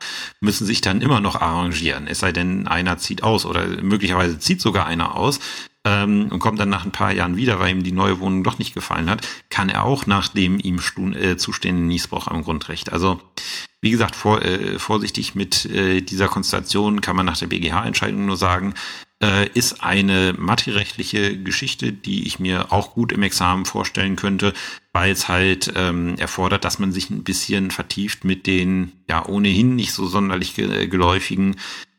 [0.40, 2.06] müssen sich dann immer noch arrangieren.
[2.06, 5.40] Es sei denn, einer zieht aus oder möglicherweise zieht sogar einer aus
[5.84, 8.58] ähm, und kommt dann nach ein paar Jahren wieder, weil ihm die neue Wohnung doch
[8.58, 10.78] nicht gefallen hat, kann er auch nach dem ihm
[11.14, 12.92] äh, zustehenden Niesbrauch am Grundrecht.
[12.92, 13.18] Also
[13.80, 18.36] wie gesagt, vor, äh, vorsichtig mit äh, dieser Konstellation kann man nach der BGH-Entscheidung nur
[18.36, 18.74] sagen,
[19.22, 24.52] äh, ist eine materiechtliche Geschichte, die ich mir auch gut im Examen vorstellen könnte,
[24.92, 29.76] weil es halt ähm, erfordert, dass man sich ein bisschen vertieft mit den ja ohnehin
[29.76, 31.56] nicht so sonderlich geläufigen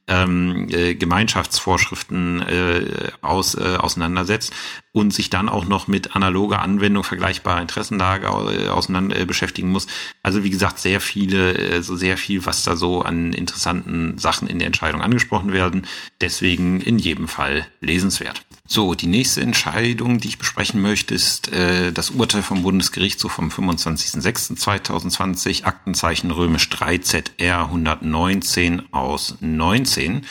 [0.08, 4.54] ähm, äh, Gemeinschaftsvorschriften äh, aus, äh, auseinandersetzt
[4.92, 9.88] und sich dann auch noch mit analoger Anwendung vergleichbarer Interessenlage äh, auseinander äh, beschäftigen muss.
[10.22, 14.48] Also wie gesagt, sehr viele, äh, so sehr viel, was da so an interessanten Sachen
[14.48, 15.88] in der Entscheidung angesprochen werden.
[16.22, 18.46] Deswegen in jedem Fall lesenswert.
[18.66, 23.50] So, die nächste Entscheidung, die ich besprechen möchte, ist äh, das Urteil vom Bundesgerichtshof vom
[23.50, 30.26] 25.06.2020, Aktenzeichen römisch 3 ZR 119 aus 19.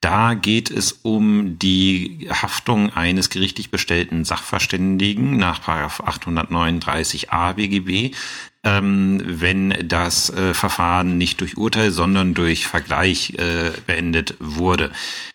[0.00, 8.14] Da geht es um die Haftung eines gerichtlich bestellten Sachverständigen nach 839a BGB,
[8.62, 14.92] ähm, wenn das äh, Verfahren nicht durch Urteil, sondern durch Vergleich äh, beendet wurde.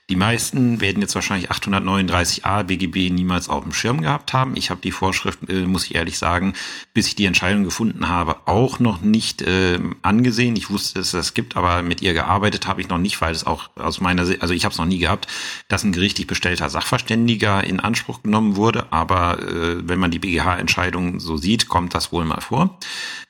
[0.10, 4.56] Die meisten werden jetzt wahrscheinlich 839a BGB niemals auf dem Schirm gehabt haben.
[4.56, 6.54] Ich habe die Vorschrift, äh, muss ich ehrlich sagen,
[6.96, 10.56] bis ich die Entscheidung gefunden habe, auch noch nicht äh, angesehen.
[10.56, 13.34] Ich wusste, dass es das gibt, aber mit ihr gearbeitet habe ich noch nicht, weil
[13.34, 15.28] es auch aus meiner Sicht, also ich habe es noch nie gehabt,
[15.68, 18.92] dass ein gerichtlich bestellter Sachverständiger in Anspruch genommen wurde.
[18.92, 22.80] Aber äh, wenn man die BGH-Entscheidung so sieht, kommt das wohl mal vor.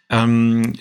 [0.09, 0.73] Ähm,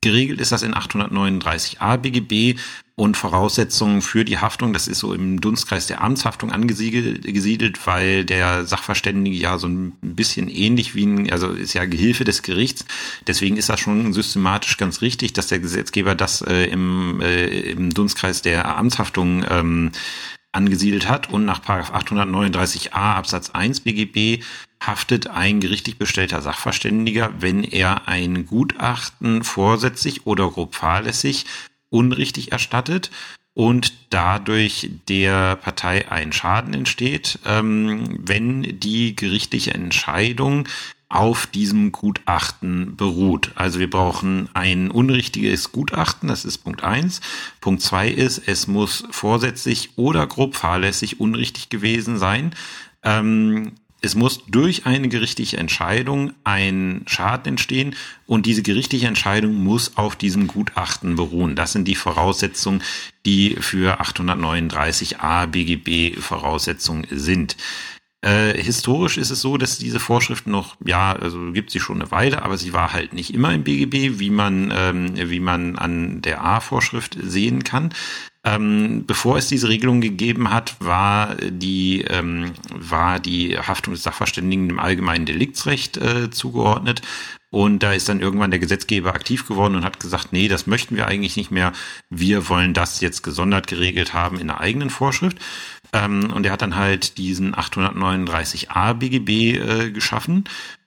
[0.00, 2.58] geregelt ist das in 839a BGB
[2.94, 8.66] und Voraussetzungen für die Haftung, das ist so im Dunstkreis der Amtshaftung angesiedelt, weil der
[8.66, 12.84] Sachverständige ja so ein bisschen ähnlich wie ein, also ist ja Gehilfe des Gerichts.
[13.26, 17.94] Deswegen ist das schon systematisch ganz richtig, dass der Gesetzgeber das äh, im, äh, im
[17.94, 19.92] Dunstkreis der Amtshaftung ähm,
[20.52, 24.44] angesiedelt hat und nach 839a Absatz 1 BGB
[24.86, 31.46] haftet ein gerichtlich bestellter Sachverständiger, wenn er ein Gutachten vorsätzlich oder grob fahrlässig
[31.90, 33.10] unrichtig erstattet
[33.54, 40.68] und dadurch der Partei ein Schaden entsteht, ähm, wenn die gerichtliche Entscheidung
[41.10, 43.52] auf diesem Gutachten beruht.
[43.54, 47.20] Also wir brauchen ein unrichtiges Gutachten, das ist Punkt eins.
[47.60, 52.54] Punkt zwei ist, es muss vorsätzlich oder grob fahrlässig unrichtig gewesen sein.
[53.02, 57.94] Ähm, es muss durch eine gerichtliche Entscheidung ein Schaden entstehen
[58.26, 61.54] und diese gerichtliche Entscheidung muss auf diesem Gutachten beruhen.
[61.54, 62.82] Das sind die Voraussetzungen,
[63.24, 67.56] die für 839a BGB Voraussetzungen sind.
[68.24, 72.10] Äh, historisch ist es so, dass diese Vorschrift noch, ja, also gibt sie schon eine
[72.12, 76.22] Weile, aber sie war halt nicht immer im BGB, wie man, ähm, wie man an
[76.22, 77.92] der A-Vorschrift sehen kann.
[78.44, 84.68] Ähm, bevor es diese Regelung gegeben hat, war die, ähm, war die Haftung des Sachverständigen
[84.68, 87.02] dem allgemeinen Deliktsrecht äh, zugeordnet.
[87.50, 90.96] Und da ist dann irgendwann der Gesetzgeber aktiv geworden und hat gesagt, nee, das möchten
[90.96, 91.72] wir eigentlich nicht mehr.
[92.10, 95.38] Wir wollen das jetzt gesondert geregelt haben in einer eigenen Vorschrift.
[95.92, 100.44] Ähm, und er hat dann halt diesen 839a BGB äh, geschaffen,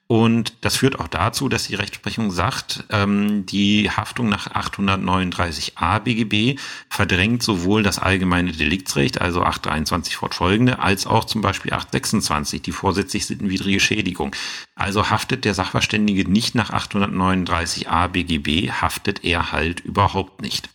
[0.08, 6.60] und das führt auch dazu, dass die Rechtsprechung sagt, ähm, die Haftung nach 839a BGB
[6.88, 13.26] verdrängt sowohl das allgemeine Deliktsrecht, also 823 fortfolgende, als auch zum Beispiel 826, die vorsätzlich
[13.26, 14.34] sittenwidrige Schädigung.
[14.76, 20.68] Also haftet der Sachverständige nicht nach 839a BGB, haftet er halt überhaupt nicht.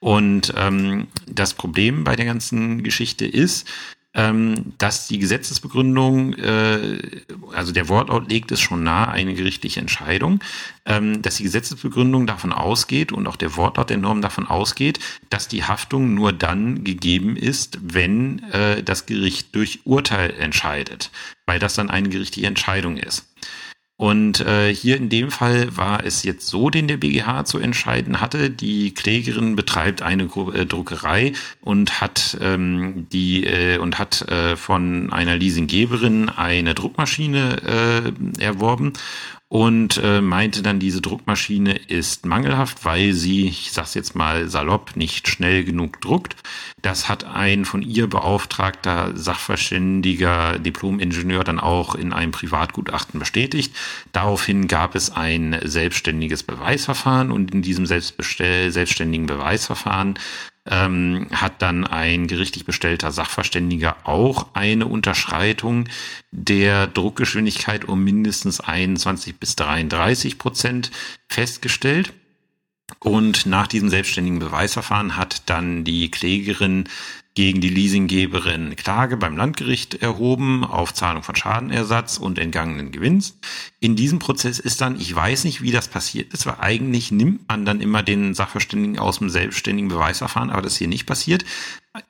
[0.00, 3.66] Und ähm, das Problem bei der ganzen Geschichte ist,
[4.16, 6.98] ähm, dass die Gesetzesbegründung, äh,
[7.54, 10.40] also der Wortlaut legt es schon nahe, eine gerichtliche Entscheidung,
[10.86, 14.98] ähm, dass die Gesetzesbegründung davon ausgeht und auch der Wortlaut der Norm davon ausgeht,
[15.28, 21.10] dass die Haftung nur dann gegeben ist, wenn äh, das Gericht durch Urteil entscheidet,
[21.44, 23.26] weil das dann eine gerichtliche Entscheidung ist.
[23.98, 28.20] Und äh, hier in dem Fall war es jetzt so, den der BGH zu entscheiden
[28.20, 28.50] hatte.
[28.50, 31.32] Die Klägerin betreibt eine äh, Druckerei
[31.62, 38.92] und hat ähm, die äh, und hat äh, von einer Leasinggeberin eine Druckmaschine äh, erworben
[39.56, 44.96] und äh, meinte dann, diese Druckmaschine ist mangelhaft, weil sie, ich sag's jetzt mal salopp,
[44.96, 46.36] nicht schnell genug druckt.
[46.82, 53.74] Das hat ein von ihr beauftragter Sachverständiger Diplomingenieur dann auch in einem Privatgutachten bestätigt.
[54.12, 60.18] Daraufhin gab es ein selbstständiges Beweisverfahren und in diesem selbstständigen Beweisverfahren
[60.68, 65.88] ähm, hat dann ein gerichtlich bestellter Sachverständiger auch eine Unterschreitung
[66.30, 70.90] der Druckgeschwindigkeit um mindestens 21 bis 33 Prozent
[71.28, 72.12] festgestellt.
[73.00, 76.88] Und nach diesem selbstständigen Beweisverfahren hat dann die Klägerin
[77.36, 83.38] gegen die Leasinggeberin Klage beim Landgericht erhoben auf Zahlung von Schadenersatz und entgangenen Gewinns.
[83.78, 87.46] In diesem Prozess ist dann, ich weiß nicht, wie das passiert ist, weil eigentlich nimmt
[87.46, 91.44] man dann immer den Sachverständigen aus dem selbstständigen Beweisverfahren, aber das ist hier nicht passiert.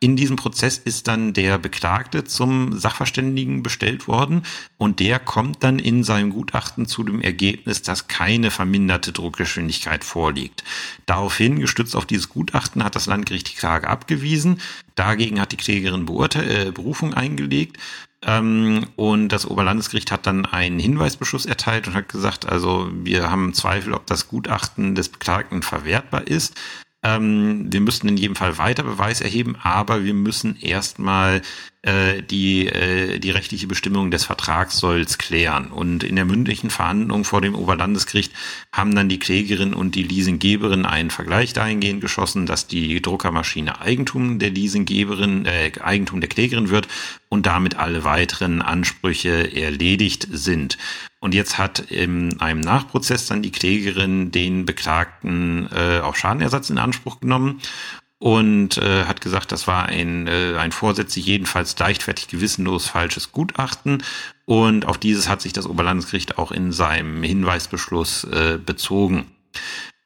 [0.01, 4.43] In diesem Prozess ist dann der Beklagte zum Sachverständigen bestellt worden
[4.79, 10.65] und der kommt dann in seinem Gutachten zu dem Ergebnis, dass keine verminderte Druckgeschwindigkeit vorliegt.
[11.07, 14.61] Daraufhin, gestützt auf dieses Gutachten, hat das Landgericht die Klage abgewiesen.
[14.97, 17.79] Dagegen hat die Klägerin Beurte äh, Berufung eingelegt.
[18.23, 23.55] Ähm, und das Oberlandesgericht hat dann einen Hinweisbeschluss erteilt und hat gesagt, also wir haben
[23.55, 26.57] Zweifel, ob das Gutachten des Beklagten verwertbar ist.
[27.05, 31.43] Ähm, wir müssen in jedem Fall weiter Beweis erheben, aber wir müssen erstmal
[31.87, 35.71] äh, die, äh, die rechtliche Bestimmung des Vertragssolls klären.
[35.71, 38.33] Und in der mündlichen Verhandlung vor dem Oberlandesgericht
[38.73, 44.41] haben dann die Klägerin und die Leasinggeberin einen Vergleich dahingehend geschossen, dass die Druckermaschine Eigentum
[44.41, 46.89] der Leasinggeberin, äh, Eigentum der Klägerin wird
[47.29, 50.79] und damit alle weiteren Ansprüche erledigt sind.
[51.21, 56.79] Und jetzt hat in einem Nachprozess dann die Klägerin den Beklagten äh, auch Schadenersatz in
[56.79, 57.61] Anspruch genommen
[58.19, 64.03] und äh, hat gesagt, das war ein, äh, ein vorsätzlich jedenfalls leichtfertig gewissenlos falsches Gutachten.
[64.47, 69.27] Und auf dieses hat sich das Oberlandesgericht auch in seinem Hinweisbeschluss äh, bezogen.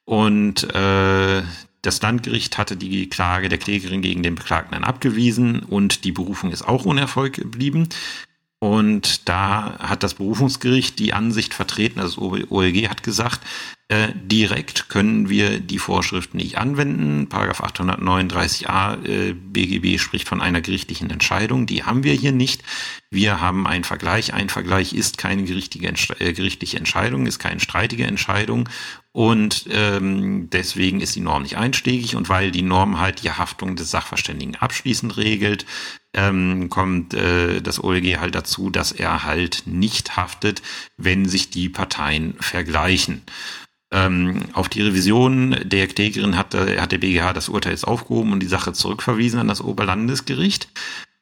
[0.04, 1.42] Und äh,
[1.82, 6.62] das Landgericht hatte die Klage der Klägerin gegen den Beklagten abgewiesen und die Berufung ist
[6.62, 7.88] auch ohne geblieben.
[8.60, 13.40] Und da hat das Berufungsgericht die Ansicht vertreten, also das OLG hat gesagt,
[13.90, 17.28] äh, direkt können wir die Vorschrift nicht anwenden.
[17.28, 21.66] Paragraph 839a äh, BGB spricht von einer gerichtlichen Entscheidung.
[21.66, 22.62] Die haben wir hier nicht.
[23.10, 24.32] Wir haben einen Vergleich.
[24.32, 28.68] Ein Vergleich ist keine gerichtliche, äh, gerichtliche Entscheidung, ist keine streitige Entscheidung.
[29.10, 32.14] Und ähm, deswegen ist die Norm nicht einschlägig.
[32.14, 35.66] Und weil die Norm halt die Haftung des Sachverständigen abschließend regelt,
[36.14, 40.62] ähm, kommt äh, das OLG halt dazu, dass er halt nicht haftet,
[40.96, 43.22] wenn sich die Parteien vergleichen.
[43.92, 48.32] Ähm, auf die Revision der Klägerin hat, äh, hat der BGH das Urteil jetzt aufgehoben
[48.32, 50.68] und die Sache zurückverwiesen an das Oberlandesgericht.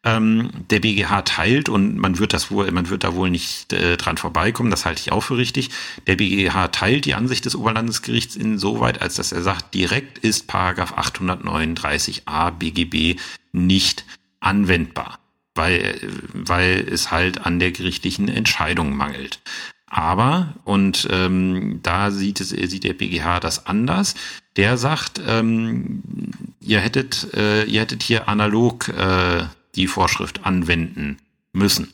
[0.04, 3.96] Ähm, der BGH teilt und man wird das wohl, man wird da wohl nicht äh,
[3.96, 5.70] dran vorbeikommen, das halte ich auch für richtig.
[6.06, 10.96] Der BGH teilt die Ansicht des Oberlandesgerichts insoweit, als dass er sagt, direkt ist Paragraph
[10.96, 13.18] 839a BGB
[13.52, 14.04] nicht
[14.40, 15.18] anwendbar,
[15.54, 16.00] weil,
[16.32, 19.40] weil es halt an der gerichtlichen Entscheidung mangelt.
[19.90, 24.14] Aber, und ähm, da sieht, es, sieht der BGH das anders,
[24.56, 26.02] der sagt, ähm,
[26.60, 29.44] ihr, hättet, äh, ihr hättet hier analog äh,
[29.76, 31.18] die Vorschrift anwenden
[31.52, 31.92] müssen.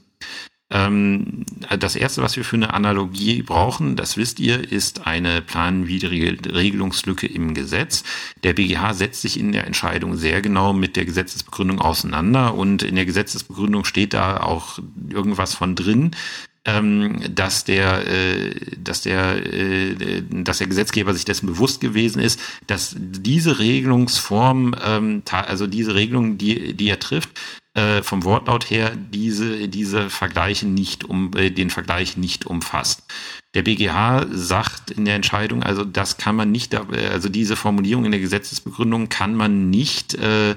[0.70, 1.44] Ähm,
[1.78, 7.26] das erste, was wir für eine Analogie brauchen, das wisst ihr, ist eine planwidrige Regelungslücke
[7.26, 8.02] im Gesetz.
[8.42, 12.94] Der BGH setzt sich in der Entscheidung sehr genau mit der Gesetzesbegründung auseinander und in
[12.94, 14.78] der Gesetzesbegründung steht da auch
[15.10, 16.12] irgendwas von drin,
[16.66, 22.40] ähm, dass der, äh, dass der, äh, dass der Gesetzgeber sich dessen bewusst gewesen ist,
[22.66, 27.30] dass diese Regelungsform, ähm, also diese Regelung, die, die er trifft,
[27.74, 33.02] äh, vom Wortlaut her diese, diese Vergleiche nicht um, äh, den Vergleich nicht umfasst.
[33.54, 38.10] Der BGH sagt in der Entscheidung, also das kann man nicht, also diese Formulierung in
[38.10, 40.56] der Gesetzesbegründung kann man nicht äh, äh,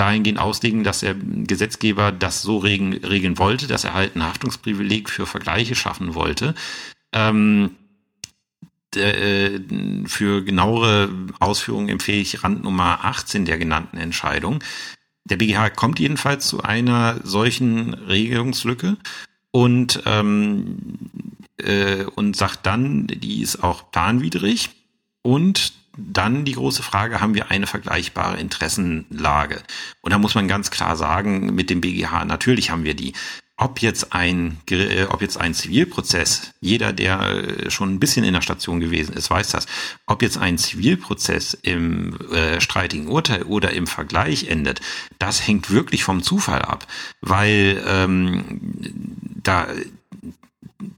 [0.00, 5.10] dahingehend auslegen, dass der Gesetzgeber das so regeln, regeln wollte, dass er halt ein Haftungsprivileg
[5.10, 6.54] für Vergleiche schaffen wollte.
[7.12, 7.72] Ähm,
[8.96, 9.60] äh,
[10.06, 14.64] für genauere Ausführungen empfehle ich Randnummer 18 der genannten Entscheidung.
[15.24, 18.96] Der BGH kommt jedenfalls zu einer solchen Regelungslücke
[19.50, 20.78] und, ähm,
[21.58, 24.70] äh, und sagt dann, die ist auch planwidrig
[25.22, 29.62] und dann die große Frage, haben wir eine vergleichbare Interessenlage?
[30.00, 33.12] Und da muss man ganz klar sagen, mit dem BGH, natürlich haben wir die.
[33.56, 38.32] Ob jetzt ein, äh, ob jetzt ein Zivilprozess, jeder, der äh, schon ein bisschen in
[38.32, 39.66] der Station gewesen ist, weiß das,
[40.06, 44.80] ob jetzt ein Zivilprozess im äh, streitigen Urteil oder im Vergleich endet,
[45.18, 46.86] das hängt wirklich vom Zufall ab,
[47.20, 48.72] weil ähm,
[49.42, 49.66] da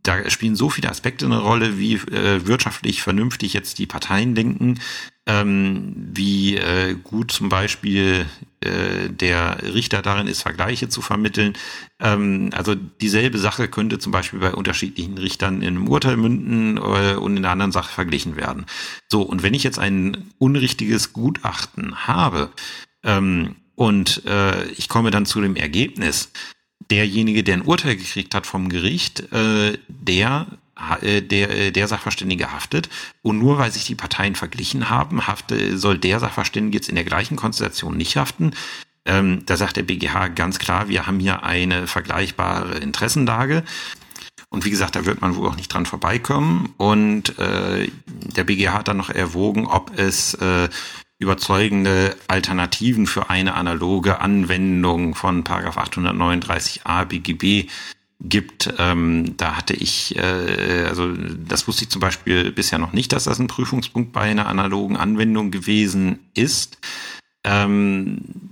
[0.03, 4.81] da spielen so viele Aspekte eine Rolle, wie äh, wirtschaftlich vernünftig jetzt die Parteien denken,
[5.27, 8.27] ähm, wie äh, gut zum Beispiel
[8.61, 11.53] äh, der Richter darin ist, Vergleiche zu vermitteln.
[12.01, 17.15] Ähm, also dieselbe Sache könnte zum Beispiel bei unterschiedlichen Richtern in einem Urteil münden äh,
[17.15, 18.67] und in einer anderen Sache verglichen werden.
[19.09, 22.51] So, und wenn ich jetzt ein unrichtiges Gutachten habe
[23.05, 26.33] ähm, und äh, ich komme dann zu dem Ergebnis,
[26.91, 30.47] derjenige, der ein Urteil gekriegt hat vom Gericht, äh, der
[31.01, 32.89] äh, der, äh, der Sachverständige haftet.
[33.23, 37.05] Und nur weil sich die Parteien verglichen haben, hafte, soll der Sachverständige jetzt in der
[37.05, 38.53] gleichen Konstellation nicht haften.
[39.05, 43.65] Ähm, da sagt der BGH ganz klar, wir haben hier eine vergleichbare Interessenlage.
[44.49, 46.75] Und wie gesagt, da wird man wohl auch nicht dran vorbeikommen.
[46.79, 50.69] Und äh, der BGH hat dann noch erwogen, ob es äh,
[51.23, 57.71] überzeugende Alternativen für eine analoge Anwendung von 839a BGB
[58.21, 58.75] gibt.
[58.79, 63.25] Ähm, da hatte ich, äh, also das wusste ich zum Beispiel bisher noch nicht, dass
[63.25, 66.79] das ein Prüfungspunkt bei einer analogen Anwendung gewesen ist.
[67.45, 68.51] Ähm,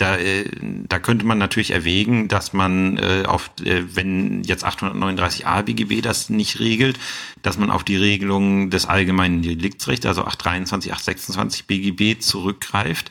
[0.00, 0.44] da, äh,
[0.88, 6.30] da könnte man natürlich erwägen, dass man äh, auf, äh, wenn jetzt 839a BGB das
[6.30, 6.98] nicht regelt,
[7.42, 13.10] dass man auf die Regelung des allgemeinen Deliktsrechts, also 823, 826 BGB zurückgreift.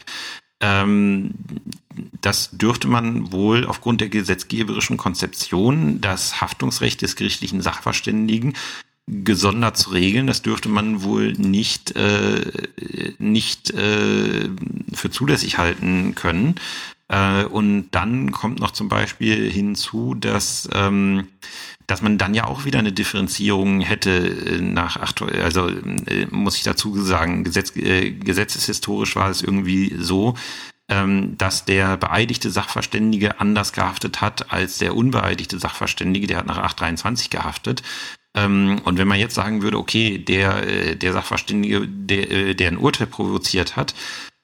[0.62, 1.32] Ähm,
[2.21, 8.56] das dürfte man wohl aufgrund der gesetzgeberischen Konzeption, das Haftungsrecht des gerichtlichen Sachverständigen
[9.24, 10.28] gesondert zu regeln.
[10.28, 12.41] Das dürfte man wohl nicht, äh,
[13.17, 14.50] nicht äh,
[14.93, 16.56] für zulässig halten können.
[17.08, 21.28] Äh, und dann kommt noch zum Beispiel hinzu, dass ähm,
[21.89, 26.58] dass man dann ja auch wieder eine Differenzierung hätte äh, nach acht, also äh, muss
[26.58, 30.36] ich dazu sagen, Gesetz, äh, gesetzeshistorisch war es irgendwie so,
[30.88, 36.58] ähm, dass der beeidigte Sachverständige anders gehaftet hat als der unbeeidigte Sachverständige, der hat nach
[36.58, 37.81] 823 gehaftet.
[38.36, 42.69] Ähm, und wenn man jetzt sagen würde, okay, der, äh, der Sachverständige, der, äh, der
[42.69, 43.96] ein Urteil provoziert hat,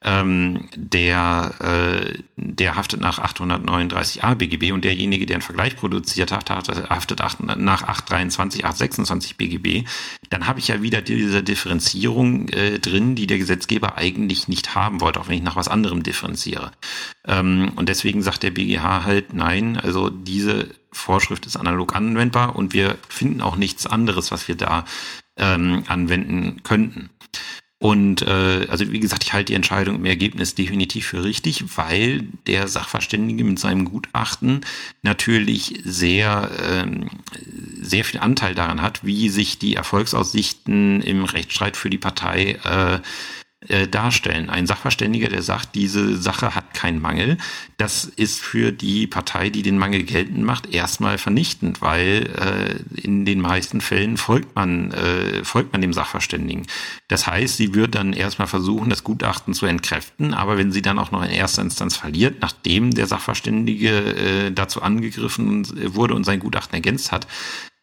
[0.06, 6.52] ähm, der, äh, der haftet nach 839a BGB und derjenige, der einen Vergleich produziert hat,
[6.52, 7.20] haftet
[7.58, 9.88] nach 823, 826 BGB,
[10.30, 15.02] dann habe ich ja wieder diese Differenzierung äh, drin, die der Gesetzgeber eigentlich nicht haben
[15.02, 16.72] wollte, auch wenn ich nach was anderem differenziere.
[17.28, 22.74] Ähm, und deswegen sagt der BGH halt, nein, also diese Vorschrift ist analog anwendbar und
[22.74, 24.86] wir finden auch nichts anderes, was wir da
[25.38, 27.10] ähm, anwenden könnten.
[27.78, 32.24] Und äh, also wie gesagt, ich halte die Entscheidung im Ergebnis definitiv für richtig, weil
[32.48, 34.62] der Sachverständige mit seinem Gutachten
[35.04, 37.10] natürlich sehr, ähm,
[37.82, 43.00] sehr viel Anteil daran hat, wie sich die Erfolgsaussichten im Rechtsstreit für die Partei äh,
[43.68, 44.50] äh, darstellen.
[44.50, 47.38] Ein Sachverständiger, der sagt, diese Sache hat keinen Mangel,
[47.78, 53.26] das ist für die Partei, die den Mangel geltend macht, erstmal vernichtend, weil äh, in
[53.26, 56.68] den meisten Fällen folgt man, äh, folgt man dem Sachverständigen.
[57.08, 61.00] Das heißt, sie wird dann erstmal versuchen, das Gutachten zu entkräften, aber wenn sie dann
[61.00, 66.40] auch noch in erster Instanz verliert, nachdem der Sachverständige äh, dazu angegriffen wurde und sein
[66.40, 67.28] Gutachten ergänzt hat,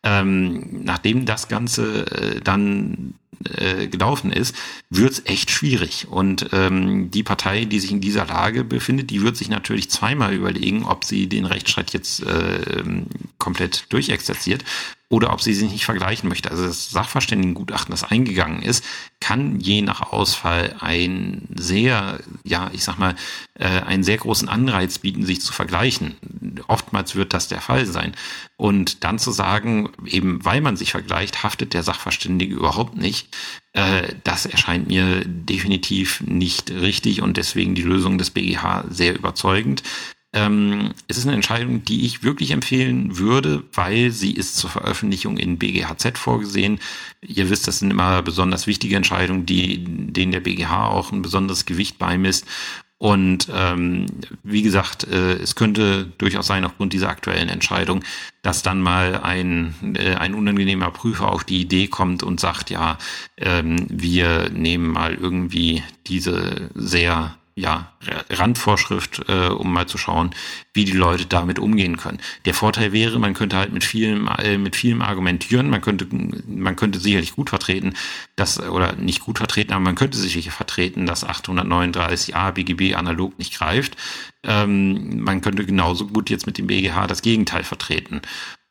[0.03, 4.55] ähm, nachdem das Ganze äh, dann äh, gelaufen ist,
[4.91, 6.07] wird's echt schwierig.
[6.09, 10.33] Und ähm, die Partei, die sich in dieser Lage befindet, die wird sich natürlich zweimal
[10.33, 12.83] überlegen, ob sie den Rechtsstreit jetzt äh,
[13.39, 14.65] komplett durchexerziert
[15.13, 16.51] oder ob sie sich nicht vergleichen möchte.
[16.51, 18.83] Also das Sachverständigengutachten, das eingegangen ist,
[19.21, 23.15] kann je nach Ausfall ein sehr, ja, ich sag mal,
[23.53, 26.17] äh, einen sehr großen Anreiz bieten, sich zu vergleichen.
[26.67, 28.15] Oftmals wird das der Fall sein.
[28.57, 33.37] Und dann zu sagen, eben weil man sich vergleicht, haftet der Sachverständige überhaupt nicht,
[33.75, 39.83] äh, das erscheint mir definitiv nicht richtig und deswegen die Lösung des BGH sehr überzeugend.
[40.35, 45.37] Ähm, es ist eine Entscheidung, die ich wirklich empfehlen würde, weil sie ist zur Veröffentlichung
[45.37, 46.81] in BGHZ vorgesehen.
[47.21, 51.67] Ihr wisst, das sind immer besonders wichtige Entscheidungen, die, denen der BGH auch ein besonderes
[51.67, 52.47] Gewicht beimisst.
[53.03, 54.07] Und ähm,
[54.45, 58.05] wie gesagt, äh, es könnte durchaus sein, aufgrund dieser aktuellen Entscheidung,
[58.43, 62.99] dass dann mal ein, äh, ein unangenehmer Prüfer auf die Idee kommt und sagt, ja,
[63.39, 67.93] ähm, wir nehmen mal irgendwie diese sehr ja,
[68.31, 70.31] Randvorschrift, äh, um mal zu schauen,
[70.73, 72.19] wie die Leute damit umgehen können.
[72.47, 76.07] Der Vorteil wäre, man könnte halt mit vielem, äh, mit vielem argumentieren, man könnte,
[76.47, 77.95] man könnte sicherlich gut vertreten,
[78.37, 83.55] dass, oder nicht gut vertreten, aber man könnte sicherlich vertreten, dass 839a BGB analog nicht
[83.55, 83.97] greift.
[84.45, 88.23] Ähm, man könnte genauso gut jetzt mit dem BGH das Gegenteil vertreten.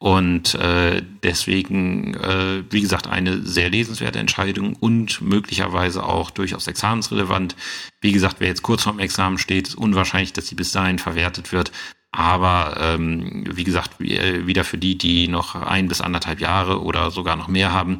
[0.02, 7.56] Und äh, deswegen, äh, wie gesagt, eine sehr lesenswerte Entscheidung und möglicherweise auch durchaus examensrelevant.
[8.02, 11.52] Wie gesagt, wer jetzt kurz vorm Examen steht, ist unwahrscheinlich, dass sie bis dahin verwertet
[11.52, 11.72] wird.
[12.12, 17.12] Aber ähm, wie gesagt, äh, wieder für die, die noch ein bis anderthalb Jahre oder
[17.12, 18.00] sogar noch mehr haben,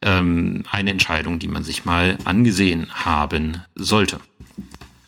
[0.00, 4.20] ähm, eine Entscheidung, die man sich mal angesehen haben sollte.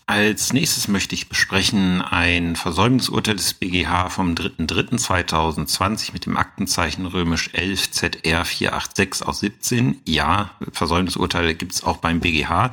[0.06, 7.48] Als nächstes möchte ich besprechen ein Versäumnisurteil des BGH vom 3.3.2020 mit dem Aktenzeichen römisch
[7.54, 10.02] 11 ZR 486 aus 17.
[10.06, 12.70] Ja, Versäumnisurteile gibt es auch beim BGH.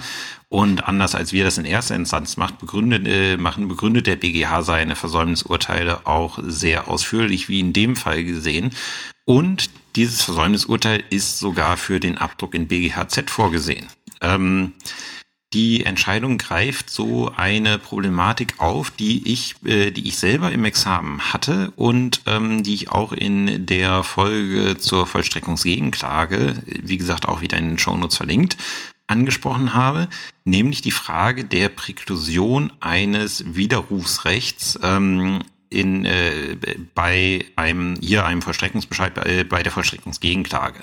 [0.50, 4.64] Und anders als wir das in erster Instanz macht, begründet, äh, machen, begründet der BGH
[4.64, 8.72] seine Versäumnisurteile auch sehr ausführlich, wie in dem Fall gesehen.
[9.24, 13.88] Und dieses Versäumnisurteil ist sogar für den Abdruck in BGHZ vorgesehen.
[14.20, 14.74] Ähm,
[15.54, 21.34] die Entscheidung greift so eine Problematik auf, die ich, äh, die ich selber im Examen
[21.34, 27.58] hatte und ähm, die ich auch in der Folge zur Vollstreckungsgegenklage, wie gesagt auch wieder
[27.58, 28.56] in den Shownotes verlinkt,
[29.08, 30.08] angesprochen habe,
[30.46, 36.56] nämlich die Frage der Präklusion eines Widerrufsrechts ähm, in, äh,
[36.96, 40.80] bei einem hier einem Vollstreckungsbescheid bei, bei der Vollstreckungsgegenklage.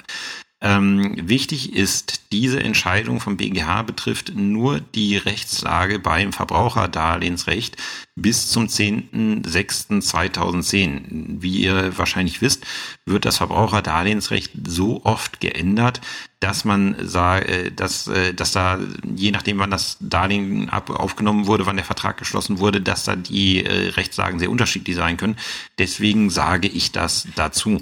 [0.61, 7.77] Ähm, wichtig ist, diese Entscheidung vom BGH betrifft nur die Rechtslage beim Verbraucherdarlehensrecht
[8.17, 11.41] bis zum 10.06.2010.
[11.41, 12.67] Wie ihr wahrscheinlich wisst,
[13.07, 16.01] wird das Verbraucherdarlehensrecht so oft geändert,
[16.41, 18.81] dass man sagt, äh, dass, äh, dass da,
[19.15, 23.15] je nachdem, wann das Darlehen ab, aufgenommen wurde, wann der Vertrag geschlossen wurde, dass da
[23.15, 25.37] die äh, Rechtslagen sehr unterschiedlich sein können.
[25.79, 27.81] Deswegen sage ich das dazu.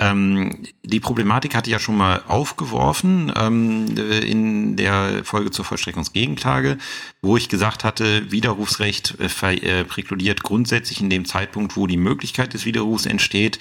[0.00, 6.78] Ähm, die Problematik hatte ich ja schon mal aufgeworfen ähm, in der Folge zur Vollstreckungsgegenklage,
[7.20, 12.54] wo ich gesagt hatte, Widerrufsrecht äh, äh, präkludiert grundsätzlich in dem Zeitpunkt, wo die Möglichkeit
[12.54, 13.58] des Widerrufs entsteht.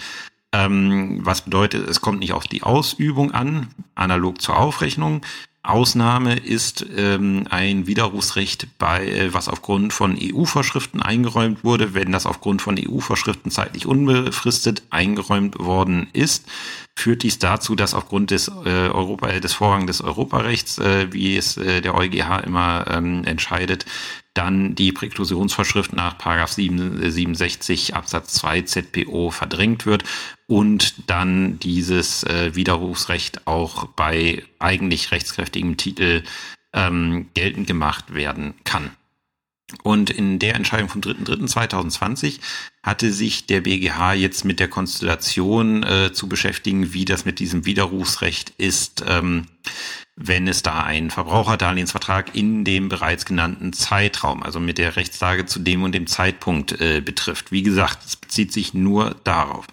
[0.54, 5.22] Ähm, was bedeutet, es kommt nicht auf die Ausübung an, analog zur Aufrechnung,
[5.68, 11.94] Ausnahme ist ähm, ein Widerrufsrecht bei, äh, was aufgrund von EU-Vorschriften eingeräumt wurde.
[11.94, 16.46] Wenn das aufgrund von EU-Vorschriften zeitlich unbefristet eingeräumt worden ist,
[16.98, 21.56] führt dies dazu, dass aufgrund des äh, Europa des Vorrangs des Europarechts, äh, wie es
[21.58, 23.86] äh, der EuGH immer ähm, entscheidet,
[24.34, 30.04] dann die Präklusionsvorschrift nach 67 Absatz 2 ZPO verdrängt wird
[30.48, 36.24] und dann dieses äh, Widerrufsrecht auch bei eigentlich rechtskräftigem Titel
[36.74, 38.92] ähm, geltend gemacht werden kann.
[39.84, 42.40] Und in der Entscheidung vom 3.3.2020
[42.84, 47.66] hatte sich der BGH jetzt mit der Konstellation äh, zu beschäftigen, wie das mit diesem
[47.66, 49.48] Widerrufsrecht ist, ähm,
[50.16, 55.60] wenn es da einen Verbraucherdarlehensvertrag in dem bereits genannten Zeitraum, also mit der Rechtslage zu
[55.60, 57.52] dem und dem Zeitpunkt äh, betrifft.
[57.52, 59.68] Wie gesagt, es bezieht sich nur darauf.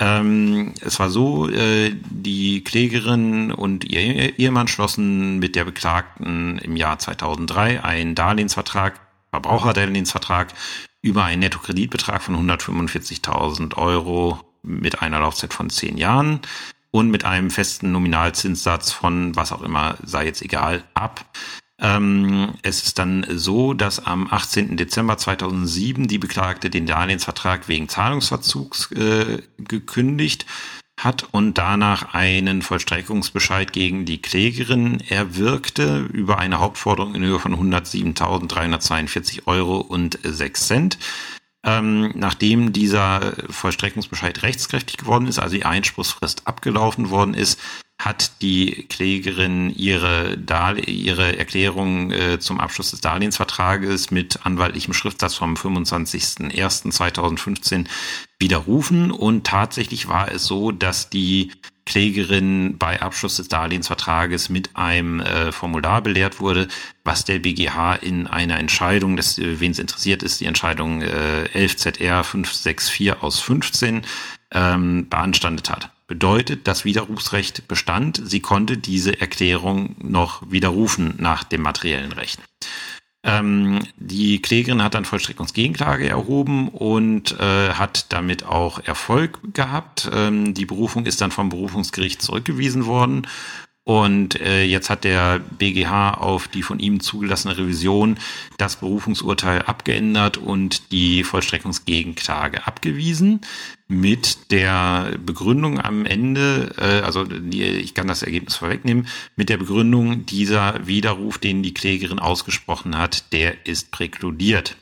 [0.00, 6.74] Ähm, es war so, äh, die Klägerin und ihr Ehemann schlossen mit der Beklagten im
[6.74, 8.98] Jahr 2003 einen Darlehensvertrag,
[9.32, 10.52] Verbraucherdarlehensvertrag
[11.00, 16.40] über einen Nettokreditbetrag von 145.000 Euro mit einer Laufzeit von zehn Jahren
[16.90, 21.24] und mit einem festen Nominalzinssatz von was auch immer, sei jetzt egal, ab.
[21.80, 24.76] Ähm, es ist dann so, dass am 18.
[24.76, 30.46] Dezember 2007 die Beklagte den Darlehensvertrag wegen Zahlungsverzugs äh, gekündigt
[31.04, 37.54] hat und danach einen Vollstreckungsbescheid gegen die Klägerin erwirkte über eine Hauptforderung in Höhe von
[37.54, 40.98] 107.342 Euro und 6 Cent.
[41.64, 47.60] Ähm, nachdem dieser Vollstreckungsbescheid rechtskräftig geworden ist, also die Einspruchsfrist abgelaufen worden ist,
[47.98, 55.34] hat die Klägerin ihre, Darle ihre Erklärung äh, zum Abschluss des Darlehensvertrages mit anwaltlichem Schriftsatz
[55.34, 57.86] vom 25.01.2015
[58.40, 59.12] widerrufen.
[59.12, 61.52] Und tatsächlich war es so, dass die
[61.84, 66.68] Klägerin bei Abschluss des Darlehensvertrages mit einem äh, Formular belehrt wurde,
[67.04, 71.44] was der BGH in einer Entscheidung, das äh, wen es interessiert ist, die Entscheidung äh,
[71.52, 74.02] 11 ZR 564 aus 15
[74.52, 75.90] ähm, beanstandet hat.
[76.06, 82.40] Bedeutet, das Widerrufsrecht bestand, sie konnte diese Erklärung noch widerrufen nach dem materiellen Recht.
[83.24, 90.10] Ähm, die Klägerin hat dann Vollstreckungsgegenklage erhoben und äh, hat damit auch Erfolg gehabt.
[90.12, 93.26] Ähm, die Berufung ist dann vom Berufungsgericht zurückgewiesen worden
[93.84, 98.16] und äh, jetzt hat der BGH auf die von ihm zugelassene Revision
[98.56, 103.40] das Berufungsurteil abgeändert und die Vollstreckungsgegenklage abgewiesen
[103.88, 109.56] mit der Begründung am Ende, äh, also die, ich kann das Ergebnis vorwegnehmen, mit der
[109.56, 114.76] Begründung, dieser Widerruf, den die Klägerin ausgesprochen hat, der ist präkludiert.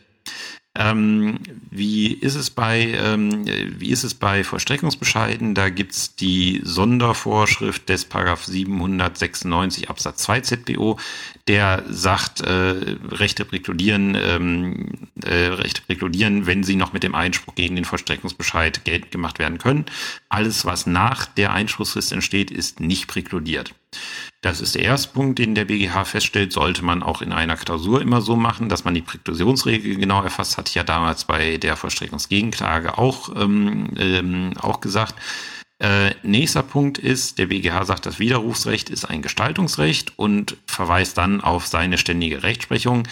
[0.81, 3.45] Ähm, wie ist es bei ähm,
[3.79, 5.55] wie ist es bei Vollstreckungsbescheiden?
[5.55, 10.99] Da gibt's die Sondervorschrift des Paragraph 796 Absatz 2 ZBO,
[11.49, 17.55] der sagt, äh, Rechte präkludieren, ähm, äh, Rechte präkludieren, wenn sie noch mit dem Einspruch
[17.57, 19.85] gegen den Vollstreckungsbescheid geltend gemacht werden können.
[20.31, 23.75] Alles, was nach der Einspruchsfrist entsteht, ist nicht präkludiert.
[24.43, 28.01] Das ist der erste Punkt, den der BGH feststellt, sollte man auch in einer Klausur
[28.01, 31.77] immer so machen, dass man die Präklusionsregel genau erfasst, hatte ich ja damals bei der
[31.77, 35.17] Vollstreckungsgegenklage auch, ähm, ähm, auch gesagt.
[35.81, 41.41] Äh, nächster Punkt ist, der BGH sagt, das Widerrufsrecht ist ein Gestaltungsrecht und verweist dann
[41.41, 43.09] auf seine ständige Rechtsprechung,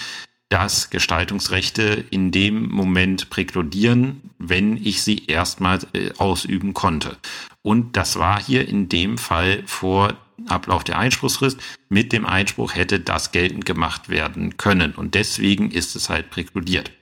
[0.48, 7.18] dass Gestaltungsrechte in dem Moment präkludieren, wenn ich sie erstmal äh, ausüben konnte.
[7.62, 11.60] Und das war hier in dem Fall vor Ablauf der Einspruchsfrist.
[11.88, 14.92] Mit dem Einspruch hätte das geltend gemacht werden können.
[14.92, 16.92] Und deswegen ist es halt präkludiert.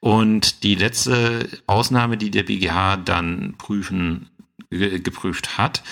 [0.00, 4.30] Und die letzte Ausnahme, die der BGH dann prüfen,
[4.70, 5.82] geprüft hat,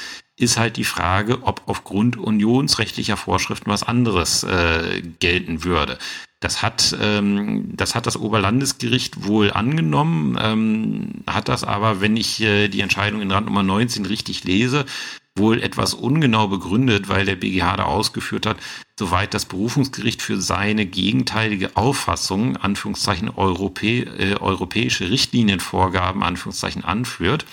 [0.42, 5.98] ist halt die Frage, ob aufgrund unionsrechtlicher Vorschriften was anderes äh, gelten würde.
[6.40, 12.40] Das hat, ähm, das hat das Oberlandesgericht wohl angenommen, ähm, hat das aber, wenn ich
[12.40, 14.84] äh, die Entscheidung in Rand Nummer 19 richtig lese,
[15.36, 18.56] wohl etwas ungenau begründet, weil der BGH da ausgeführt hat,
[18.98, 27.46] soweit das Berufungsgericht für seine gegenteilige Auffassung, Anführungszeichen, Europä äh, europäische Richtlinienvorgaben, Anführungszeichen, anführt,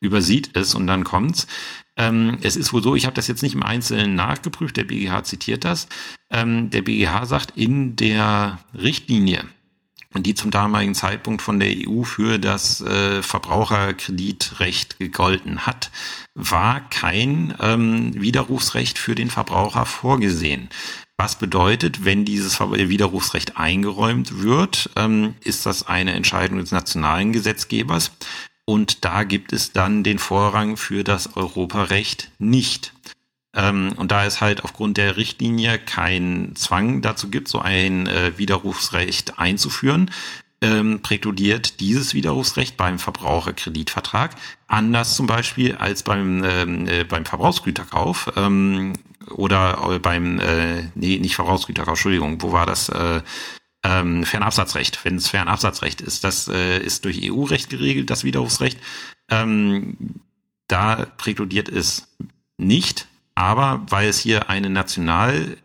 [0.00, 1.46] übersieht es und dann kommt's.
[2.00, 5.24] Ähm, es ist wohl so, ich habe das jetzt nicht im Einzelnen nachgeprüft, der BGH
[5.24, 5.86] zitiert das.
[6.30, 9.44] Ähm, der BGH sagt, in der Richtlinie,
[10.16, 15.90] die zum damaligen Zeitpunkt von der EU für das äh, Verbraucherkreditrecht gegolten hat,
[16.34, 20.70] war kein ähm, Widerrufsrecht für den Verbraucher vorgesehen.
[21.18, 28.10] Was bedeutet, wenn dieses Widerrufsrecht eingeräumt wird, ähm, ist das eine Entscheidung des nationalen Gesetzgebers.
[28.70, 32.92] Und da gibt es dann den Vorrang für das Europarecht nicht.
[33.52, 38.38] Ähm, und da es halt aufgrund der Richtlinie kein Zwang dazu gibt, so ein äh,
[38.38, 40.12] Widerrufsrecht einzuführen,
[40.62, 44.36] ähm, präkludiert dieses Widerrufsrecht beim Verbraucherkreditvertrag
[44.68, 48.92] anders zum Beispiel als beim ähm, äh, beim Verbrauchsgüterkauf ähm,
[49.30, 53.20] oder beim äh, nee nicht Verbrauchsgüterkauf Entschuldigung wo war das äh,
[53.82, 56.24] ähm, Fernabsatzrecht, wenn es Fernabsatzrecht ist.
[56.24, 58.78] Das äh, ist durch EU-Recht geregelt, das Widerrufsrecht.
[59.30, 59.96] Ähm,
[60.68, 62.08] da präkludiert es
[62.58, 65.56] nicht, aber weil es hier eine national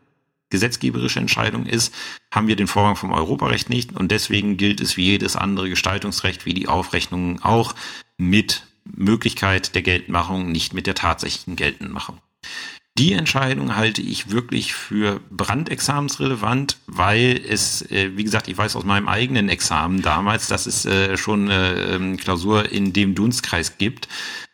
[0.50, 1.94] gesetzgeberische Entscheidung ist,
[2.32, 6.46] haben wir den Vorrang vom Europarecht nicht und deswegen gilt es wie jedes andere Gestaltungsrecht,
[6.46, 7.76] wie die Aufrechnung auch,
[8.18, 12.20] mit Möglichkeit der Geltendmachung, nicht mit der tatsächlichen Geltendmachung.
[12.98, 18.86] Die Entscheidung halte ich wirklich für brandexamensrelevant, weil es, äh, wie gesagt, ich weiß aus
[18.86, 24.08] meinem eigenen Examen damals, dass es äh, schon eine ähm, Klausur in dem Dunstkreis gibt,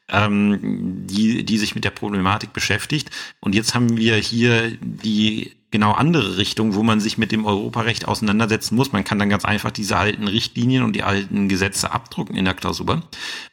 [0.09, 0.59] ähm,
[1.07, 3.09] die, die sich mit der Problematik beschäftigt.
[3.39, 8.07] Und jetzt haben wir hier die genau andere Richtung, wo man sich mit dem Europarecht
[8.07, 8.91] auseinandersetzen muss.
[8.91, 12.53] Man kann dann ganz einfach diese alten Richtlinien und die alten Gesetze abdrucken in der
[12.53, 13.01] Klausur.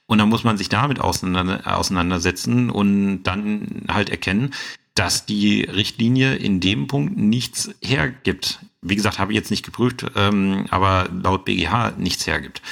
[0.07, 4.53] Und dann muss man sich damit auseinander, auseinandersetzen und dann halt erkennen,
[4.95, 8.59] dass die Richtlinie in dem Punkt nichts hergibt.
[8.83, 12.63] Wie gesagt, habe ich jetzt nicht geprüft, ähm, aber laut BGH nichts hergibt.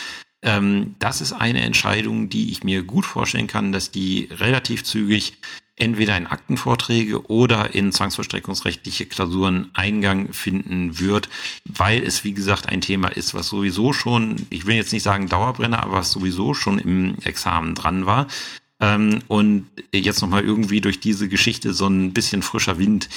[0.43, 5.34] Ähm, das ist eine Entscheidung, die ich mir gut vorstellen kann, dass die relativ zügig
[5.76, 11.28] entweder in Aktenvorträge oder in zwangsvollstreckungsrechtliche Klausuren Eingang finden wird,
[11.64, 15.28] weil es, wie gesagt, ein Thema ist, was sowieso schon, ich will jetzt nicht sagen
[15.28, 18.26] Dauerbrenner, aber was sowieso schon im Examen dran war.
[18.80, 23.09] Ähm, und jetzt nochmal irgendwie durch diese Geschichte so ein bisschen frischer Wind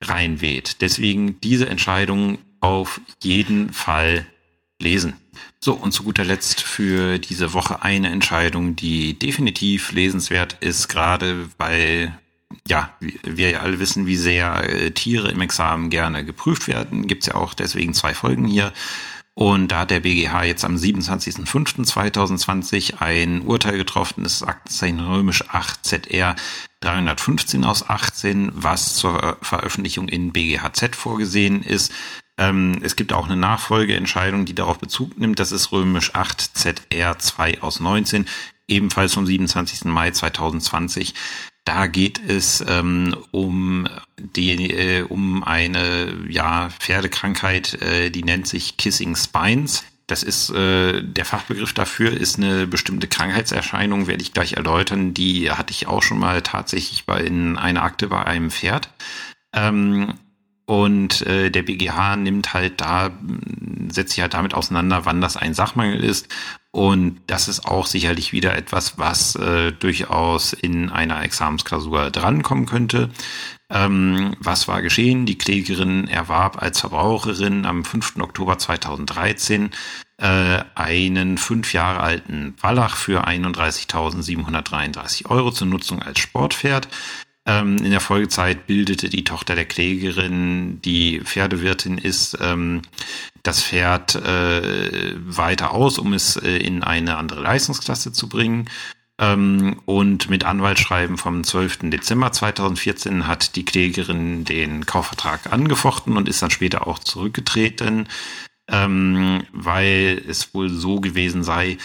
[0.00, 0.80] reinweht.
[0.80, 4.26] Deswegen diese Entscheidung auf jeden Fall
[4.80, 5.14] lesen.
[5.62, 11.50] So, und zu guter Letzt für diese Woche eine Entscheidung, die definitiv lesenswert ist, gerade
[11.58, 12.18] weil,
[12.66, 17.06] ja, wir ja alle wissen, wie sehr äh, Tiere im Examen gerne geprüft werden.
[17.06, 18.72] Gibt's ja auch deswegen zwei Folgen hier.
[19.34, 25.44] Und da hat der BGH jetzt am 27.05.2020 ein Urteil getroffen, das ist Aktenzeichen römisch
[25.48, 26.36] 8 ZR
[26.80, 31.92] 315 aus 18, was zur Veröffentlichung in BGHZ vorgesehen ist.
[32.40, 35.38] Ähm, es gibt auch eine Nachfolgeentscheidung, die darauf Bezug nimmt.
[35.38, 38.26] Das ist römisch 8 ZR 2 aus 19,
[38.66, 39.84] ebenfalls vom 27.
[39.84, 41.14] Mai 2020.
[41.66, 43.86] Da geht es ähm, um
[44.16, 49.84] die äh, um eine ja Pferdekrankheit, äh, die nennt sich Kissing Spines.
[50.06, 55.12] Das ist äh, der Fachbegriff dafür ist eine bestimmte Krankheitserscheinung, werde ich gleich erläutern.
[55.12, 58.88] Die hatte ich auch schon mal tatsächlich bei in einer Akte bei einem Pferd.
[59.54, 60.14] Ähm,
[60.70, 63.10] und äh, der BGH nimmt halt da,
[63.90, 66.28] setzt sich halt damit auseinander, wann das ein Sachmangel ist.
[66.70, 73.10] Und das ist auch sicherlich wieder etwas, was äh, durchaus in einer Examensklausur drankommen könnte.
[73.68, 75.26] Ähm, was war geschehen?
[75.26, 78.18] Die Klägerin erwarb als Verbraucherin am 5.
[78.20, 79.70] Oktober 2013
[80.18, 86.86] äh, einen fünf Jahre alten Wallach für 31.733 Euro zur Nutzung als Sportpferd.
[87.50, 92.82] Ähm, in der Folgezeit bildete die Tochter der Klägerin, die Pferdewirtin ist, ähm,
[93.42, 98.70] das Pferd äh, weiter aus, um es äh, in eine andere Leistungsklasse zu bringen.
[99.18, 101.90] Ähm, und mit Anwaltsschreiben vom 12.
[101.90, 108.06] Dezember 2014 hat die Klägerin den Kaufvertrag angefochten und ist dann später auch zurückgetreten,
[108.68, 111.78] ähm, weil es wohl so gewesen sei,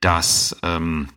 [0.00, 1.10] dass ähm,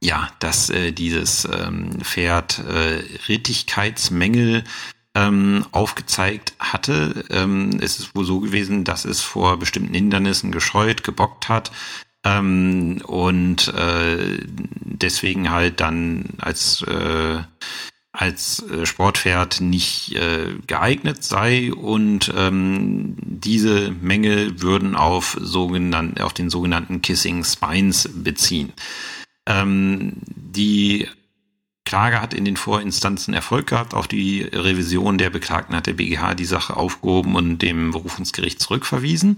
[0.00, 4.64] ja, dass äh, dieses ähm, Pferd äh, Rittigkeitsmängel
[5.14, 7.24] ähm, aufgezeigt hatte.
[7.30, 11.70] Ähm, es ist wohl so gewesen, dass es vor bestimmten Hindernissen gescheut, gebockt hat
[12.24, 17.42] ähm, und äh, deswegen halt dann als äh,
[18.12, 26.32] als äh, Sportpferd nicht äh, geeignet sei und ähm, diese Mängel würden auf sogenannten auf
[26.32, 28.72] den sogenannten Kissing Spines beziehen.
[29.46, 31.08] Ähm, die
[31.84, 33.94] Klage hat in den Vorinstanzen Erfolg gehabt.
[33.94, 39.36] Auf die Revision der Beklagten hat der BGH die Sache aufgehoben und dem Berufungsgericht zurückverwiesen.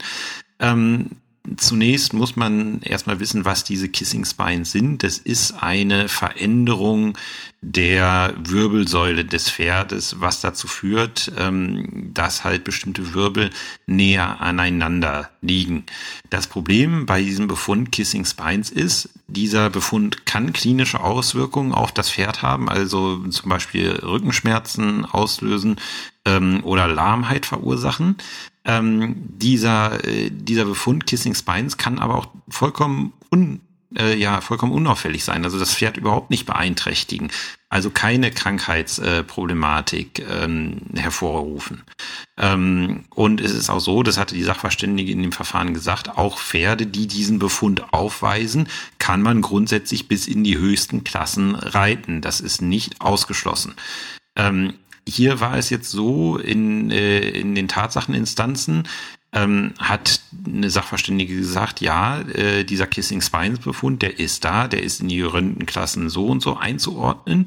[0.60, 1.10] Ähm,
[1.56, 5.02] Zunächst muss man erstmal wissen, was diese Kissing Spines sind.
[5.02, 7.16] Das ist eine Veränderung
[7.60, 13.50] der Wirbelsäule des Pferdes, was dazu führt, ähm, dass halt bestimmte Wirbel
[13.86, 15.84] näher aneinander liegen.
[16.30, 22.10] Das Problem bei diesem Befund Kissing Spines ist, dieser Befund kann klinische Auswirkungen auf das
[22.10, 25.76] Pferd haben, also zum Beispiel Rückenschmerzen auslösen
[26.24, 28.16] ähm, oder Lahmheit verursachen.
[28.66, 33.60] Ähm, dieser, äh, dieser Befund Kissing Spines kann aber auch vollkommen un,
[33.96, 35.44] äh, ja, vollkommen unauffällig sein.
[35.44, 37.30] Also das Pferd überhaupt nicht beeinträchtigen.
[37.68, 41.82] Also keine Krankheitsproblematik äh, ähm, hervorrufen.
[42.36, 46.38] Ähm, und es ist auch so, das hatte die Sachverständige in dem Verfahren gesagt, auch
[46.38, 52.20] Pferde, die diesen Befund aufweisen, kann man grundsätzlich bis in die höchsten Klassen reiten.
[52.20, 53.74] Das ist nicht ausgeschlossen.
[54.36, 54.74] Ähm,
[55.06, 58.88] hier war es jetzt so in, äh, in den Tatsacheninstanzen,
[59.32, 64.82] ähm, hat eine Sachverständige gesagt, ja, äh, dieser Kissing Spines Befund, der ist da, der
[64.82, 67.46] ist in die Röntgenklassen so und so einzuordnen,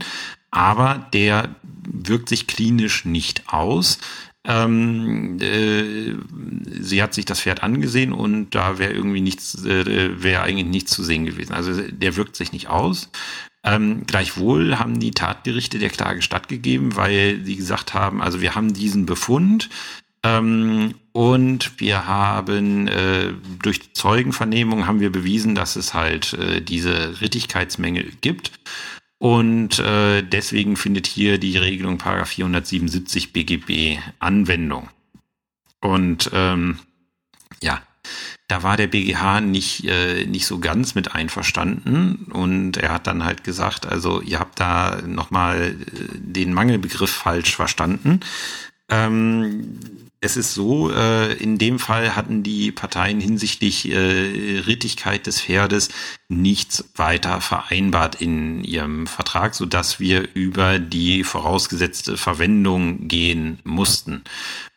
[0.52, 1.56] aber der
[1.88, 4.00] wirkt sich klinisch nicht aus.
[4.46, 6.16] Ähm, äh,
[6.82, 10.92] sie hat sich das Pferd angesehen und da wäre irgendwie nichts, äh, wäre eigentlich nichts
[10.92, 11.54] zu sehen gewesen.
[11.54, 13.10] Also der wirkt sich nicht aus.
[13.64, 18.74] Ähm, gleichwohl haben die Tatgerichte der Klage stattgegeben, weil sie gesagt haben, also wir haben
[18.74, 19.70] diesen Befund
[20.24, 27.22] ähm, und wir haben äh, durch Zeugenvernehmung haben wir bewiesen, dass es halt äh, diese
[27.22, 28.52] Rittigkeitsmängel gibt.
[29.18, 34.90] Und äh, deswegen findet hier die Regelung Paragraph 477 BGB Anwendung.
[35.82, 36.80] Und ähm,
[37.62, 37.82] ja,
[38.50, 43.24] da war der BGH nicht, äh, nicht so ganz mit einverstanden und er hat dann
[43.24, 48.22] halt gesagt, also ihr habt da nochmal äh, den Mangelbegriff falsch verstanden.
[48.90, 49.80] Ähm,
[50.20, 55.90] es ist so, äh, in dem Fall hatten die Parteien hinsichtlich äh, Rittigkeit des Pferdes
[56.28, 64.24] nichts weiter vereinbart in ihrem Vertrag, so dass wir über die vorausgesetzte Verwendung gehen mussten.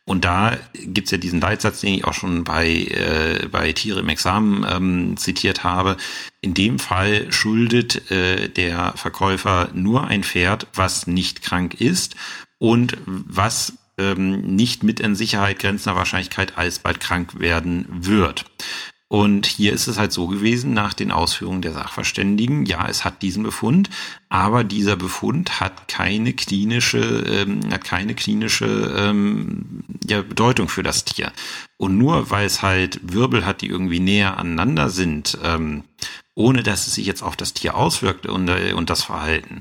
[0.05, 4.09] Und da gibt's ja diesen Leitsatz, den ich auch schon bei, äh, bei Tiere im
[4.09, 5.97] Examen ähm, zitiert habe.
[6.41, 12.17] In dem Fall schuldet äh, der Verkäufer nur ein Pferd, was nicht krank ist
[12.59, 18.45] und was ähm, nicht mit in Sicherheit grenzender Wahrscheinlichkeit alsbald krank werden wird.
[19.13, 23.21] Und hier ist es halt so gewesen, nach den Ausführungen der Sachverständigen, ja, es hat
[23.21, 23.91] diesen Befund,
[24.31, 28.65] aber dieser Befund hat keine klinische, ähm, hat keine klinische
[28.97, 31.31] ähm, ja, Bedeutung für das Tier.
[31.77, 35.85] Und nur weil es halt Wirbel hat, die irgendwie näher aneinander sind, ähm,
[36.35, 39.61] ohne dass es sich jetzt auf das Tier auswirkt und, äh, und das Verhalten,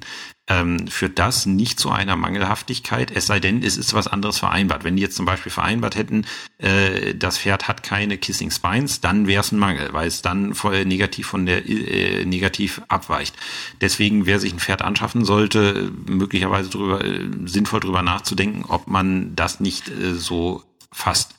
[0.52, 4.84] ähm, führt das nicht zu einer Mangelhaftigkeit, es sei denn, es ist was anderes vereinbart.
[4.84, 6.26] Wenn die jetzt zum Beispiel vereinbart hätten,
[6.58, 10.54] äh, das Pferd hat keine Kissing Spines, dann wäre es ein Mangel, weil es dann
[10.54, 13.34] voll negativ von der äh, negativ abweicht.
[13.80, 19.36] Deswegen, wer sich ein Pferd anschaffen sollte, möglicherweise drüber, äh, sinnvoll drüber nachzudenken, ob man
[19.36, 21.34] das nicht äh, so fasst.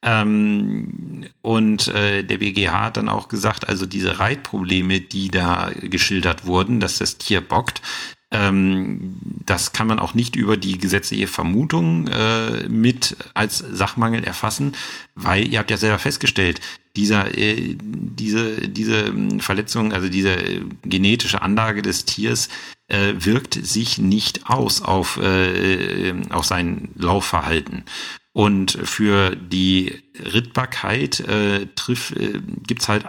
[0.00, 6.46] Ähm, und äh, der BGH hat dann auch gesagt, also diese Reitprobleme, die da geschildert
[6.46, 7.82] wurden, dass das Tier bockt,
[8.30, 14.74] das kann man auch nicht über die gesetzliche Vermutung äh, mit als Sachmangel erfassen,
[15.14, 16.60] weil ihr habt ja selber festgestellt,
[16.94, 22.50] dieser, äh, diese, diese ähm, Verletzung, also diese äh, genetische Anlage des Tiers
[22.88, 27.84] äh, wirkt sich nicht aus auf, äh, auf sein Laufverhalten.
[28.32, 33.06] Und für die Rittbarkeit äh, trifft, äh, gibt's halt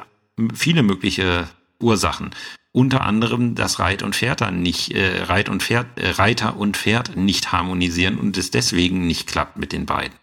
[0.54, 1.50] viele mögliche
[1.82, 2.32] Ursachen
[2.72, 6.78] unter anderem dass Reit und Pferd dann nicht, äh, Reit und Pferd, äh, Reiter und
[6.78, 10.16] Pferd nicht harmonisieren und es deswegen nicht klappt mit den beiden.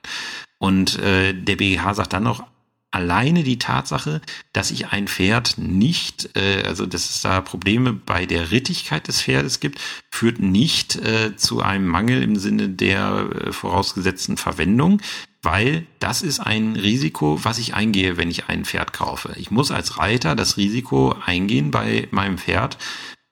[0.59, 2.45] Und äh, der BGH sagt dann noch,
[2.91, 4.23] alleine die Tatsache,
[4.53, 9.21] dass ich ein Pferd nicht, äh, also dass es da Probleme bei der Rittigkeit des
[9.23, 9.81] Pferdes gibt,
[10.11, 15.03] führt nicht äh, zu einem Mangel im Sinne der äh, vorausgesetzten Verwendung
[15.47, 19.33] weil das ist ein Risiko, was ich eingehe, wenn ich ein Pferd kaufe.
[19.37, 22.77] Ich muss als Reiter das Risiko eingehen bei meinem Pferd,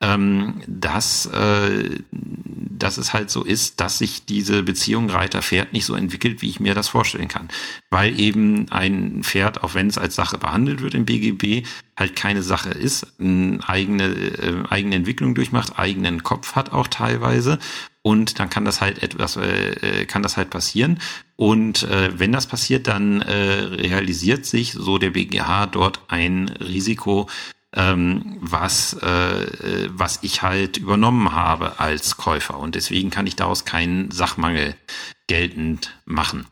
[0.01, 5.97] ähm, dass, äh, dass es halt so ist, dass sich diese Beziehung Reiter-Pferd nicht so
[5.97, 7.49] entwickelt, wie ich mir das vorstellen kann.
[7.91, 11.67] Weil eben ein Pferd, auch wenn es als Sache behandelt wird im BGB,
[11.99, 17.59] halt keine Sache ist, eine eigene, äh, eigene Entwicklung durchmacht, eigenen Kopf hat auch teilweise
[18.07, 20.99] und dann kann das halt etwas, äh, äh, kann das halt passieren.
[21.37, 27.29] Und äh, wenn das passiert, dann äh, realisiert sich, so der BGH, dort ein Risiko,
[27.75, 32.59] ähm, was, äh, was ich halt übernommen habe als Käufer.
[32.59, 34.77] Und deswegen kann ich daraus keinen Sachmangel
[35.27, 36.47] geltend machen.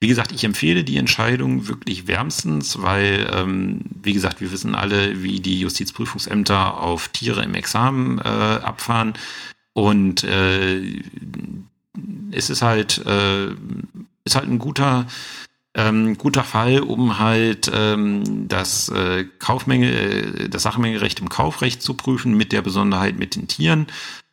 [0.00, 5.22] Wie gesagt, ich empfehle die Entscheidung wirklich wärmstens, weil, ähm, wie gesagt, wir wissen alle,
[5.22, 9.12] wie die Justizprüfungsämter auf Tiere im Examen äh, abfahren.
[9.74, 11.02] Und äh,
[12.30, 13.48] es ist halt, äh,
[14.24, 15.06] ist halt ein guter,
[15.74, 21.94] ähm, guter Fall, um halt ähm, das äh, Kaufmenge, äh, das Sachmengerecht im Kaufrecht zu
[21.94, 23.86] prüfen mit der Besonderheit mit den Tieren.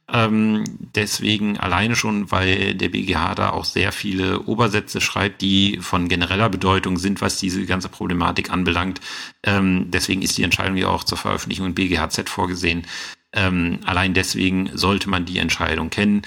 [0.09, 0.63] Ähm,
[0.95, 6.49] deswegen alleine schon, weil der BGH da auch sehr viele Obersätze schreibt, die von genereller
[6.49, 9.01] Bedeutung sind, was diese ganze Problematik anbelangt.
[9.43, 12.87] Ähm, deswegen ist die Entscheidung ja auch zur Veröffentlichung in BGHZ vorgesehen.
[13.33, 16.21] Ähm, allein deswegen sollte man die Entscheidung kennen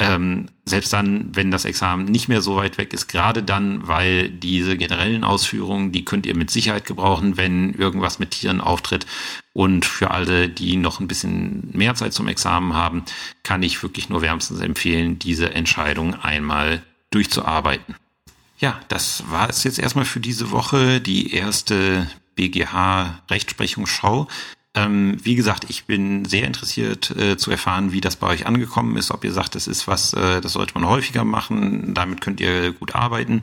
[0.00, 4.30] ähm, selbst dann, wenn das Examen nicht mehr so weit weg ist, gerade dann, weil
[4.30, 9.04] diese generellen Ausführungen, die könnt ihr mit Sicherheit gebrauchen, wenn irgendwas mit Tieren auftritt.
[9.52, 13.04] Und für alle, die noch ein bisschen mehr Zeit zum Examen haben,
[13.42, 17.94] kann ich wirklich nur wärmstens empfehlen, diese Entscheidung einmal durchzuarbeiten.
[18.58, 24.28] Ja, das war es jetzt erstmal für diese Woche, die erste BGH-Rechtsprechungsschau.
[24.76, 28.96] Ähm, wie gesagt, ich bin sehr interessiert äh, zu erfahren, wie das bei euch angekommen
[28.96, 32.40] ist, ob ihr sagt, das ist was, äh, das sollte man häufiger machen, damit könnt
[32.40, 33.40] ihr gut arbeiten.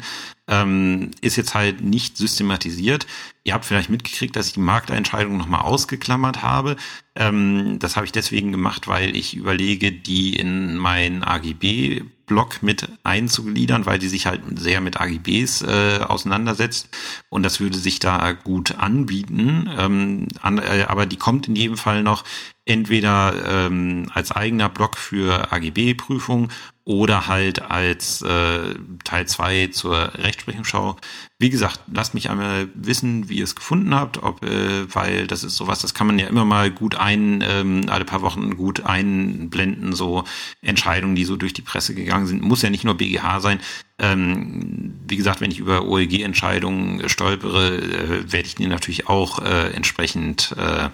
[0.48, 3.06] Ähm, ist jetzt halt nicht systematisiert.
[3.44, 6.76] Ihr habt vielleicht mitgekriegt, dass ich die Markteinscheidung nochmal ausgeklammert habe.
[7.16, 12.90] Ähm, das habe ich deswegen gemacht, weil ich überlege, die in mein AGB Block mit
[13.04, 16.90] einzugliedern, weil die sich halt sehr mit AGBs äh, auseinandersetzt
[17.30, 19.70] und das würde sich da gut anbieten.
[19.78, 22.26] Ähm, an, äh, aber die kommt in jedem Fall noch
[22.66, 23.34] entweder
[23.68, 26.50] ähm, als eigener Block für AGB-Prüfung
[26.88, 30.96] oder halt als äh, Teil 2 zur Rechtsprechungsschau.
[31.38, 35.44] Wie gesagt, lasst mich einmal wissen, wie ihr es gefunden habt, ob, äh, weil das
[35.44, 38.86] ist sowas, das kann man ja immer mal gut ein, ähm, alle paar Wochen gut
[38.86, 40.24] einblenden, so
[40.62, 42.42] Entscheidungen, die so durch die Presse gegangen sind.
[42.42, 43.60] Muss ja nicht nur BGH sein.
[44.00, 49.72] Ähm, wie gesagt, wenn ich über OEG-Entscheidungen stolpere, äh, werde ich die natürlich auch äh,
[49.74, 50.90] entsprechend äh,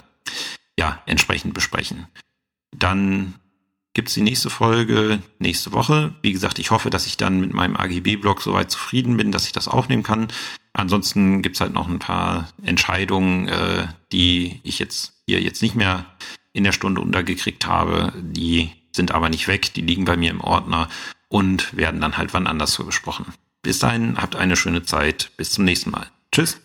[0.79, 2.07] ja, entsprechend besprechen.
[2.75, 3.35] Dann
[3.93, 6.13] gibt's die nächste Folge nächste Woche.
[6.21, 9.51] Wie gesagt, ich hoffe, dass ich dann mit meinem AGB-Blog soweit zufrieden bin, dass ich
[9.51, 10.27] das aufnehmen kann.
[10.73, 16.05] Ansonsten gibt's halt noch ein paar Entscheidungen, äh, die ich jetzt hier jetzt nicht mehr
[16.53, 18.11] in der Stunde untergekriegt habe.
[18.15, 20.89] Die sind aber nicht weg, die liegen bei mir im Ordner
[21.29, 23.25] und werden dann halt wann anders so besprochen.
[23.61, 25.31] Bis dahin, habt eine schöne Zeit.
[25.37, 26.07] Bis zum nächsten Mal.
[26.31, 26.59] Tschüss.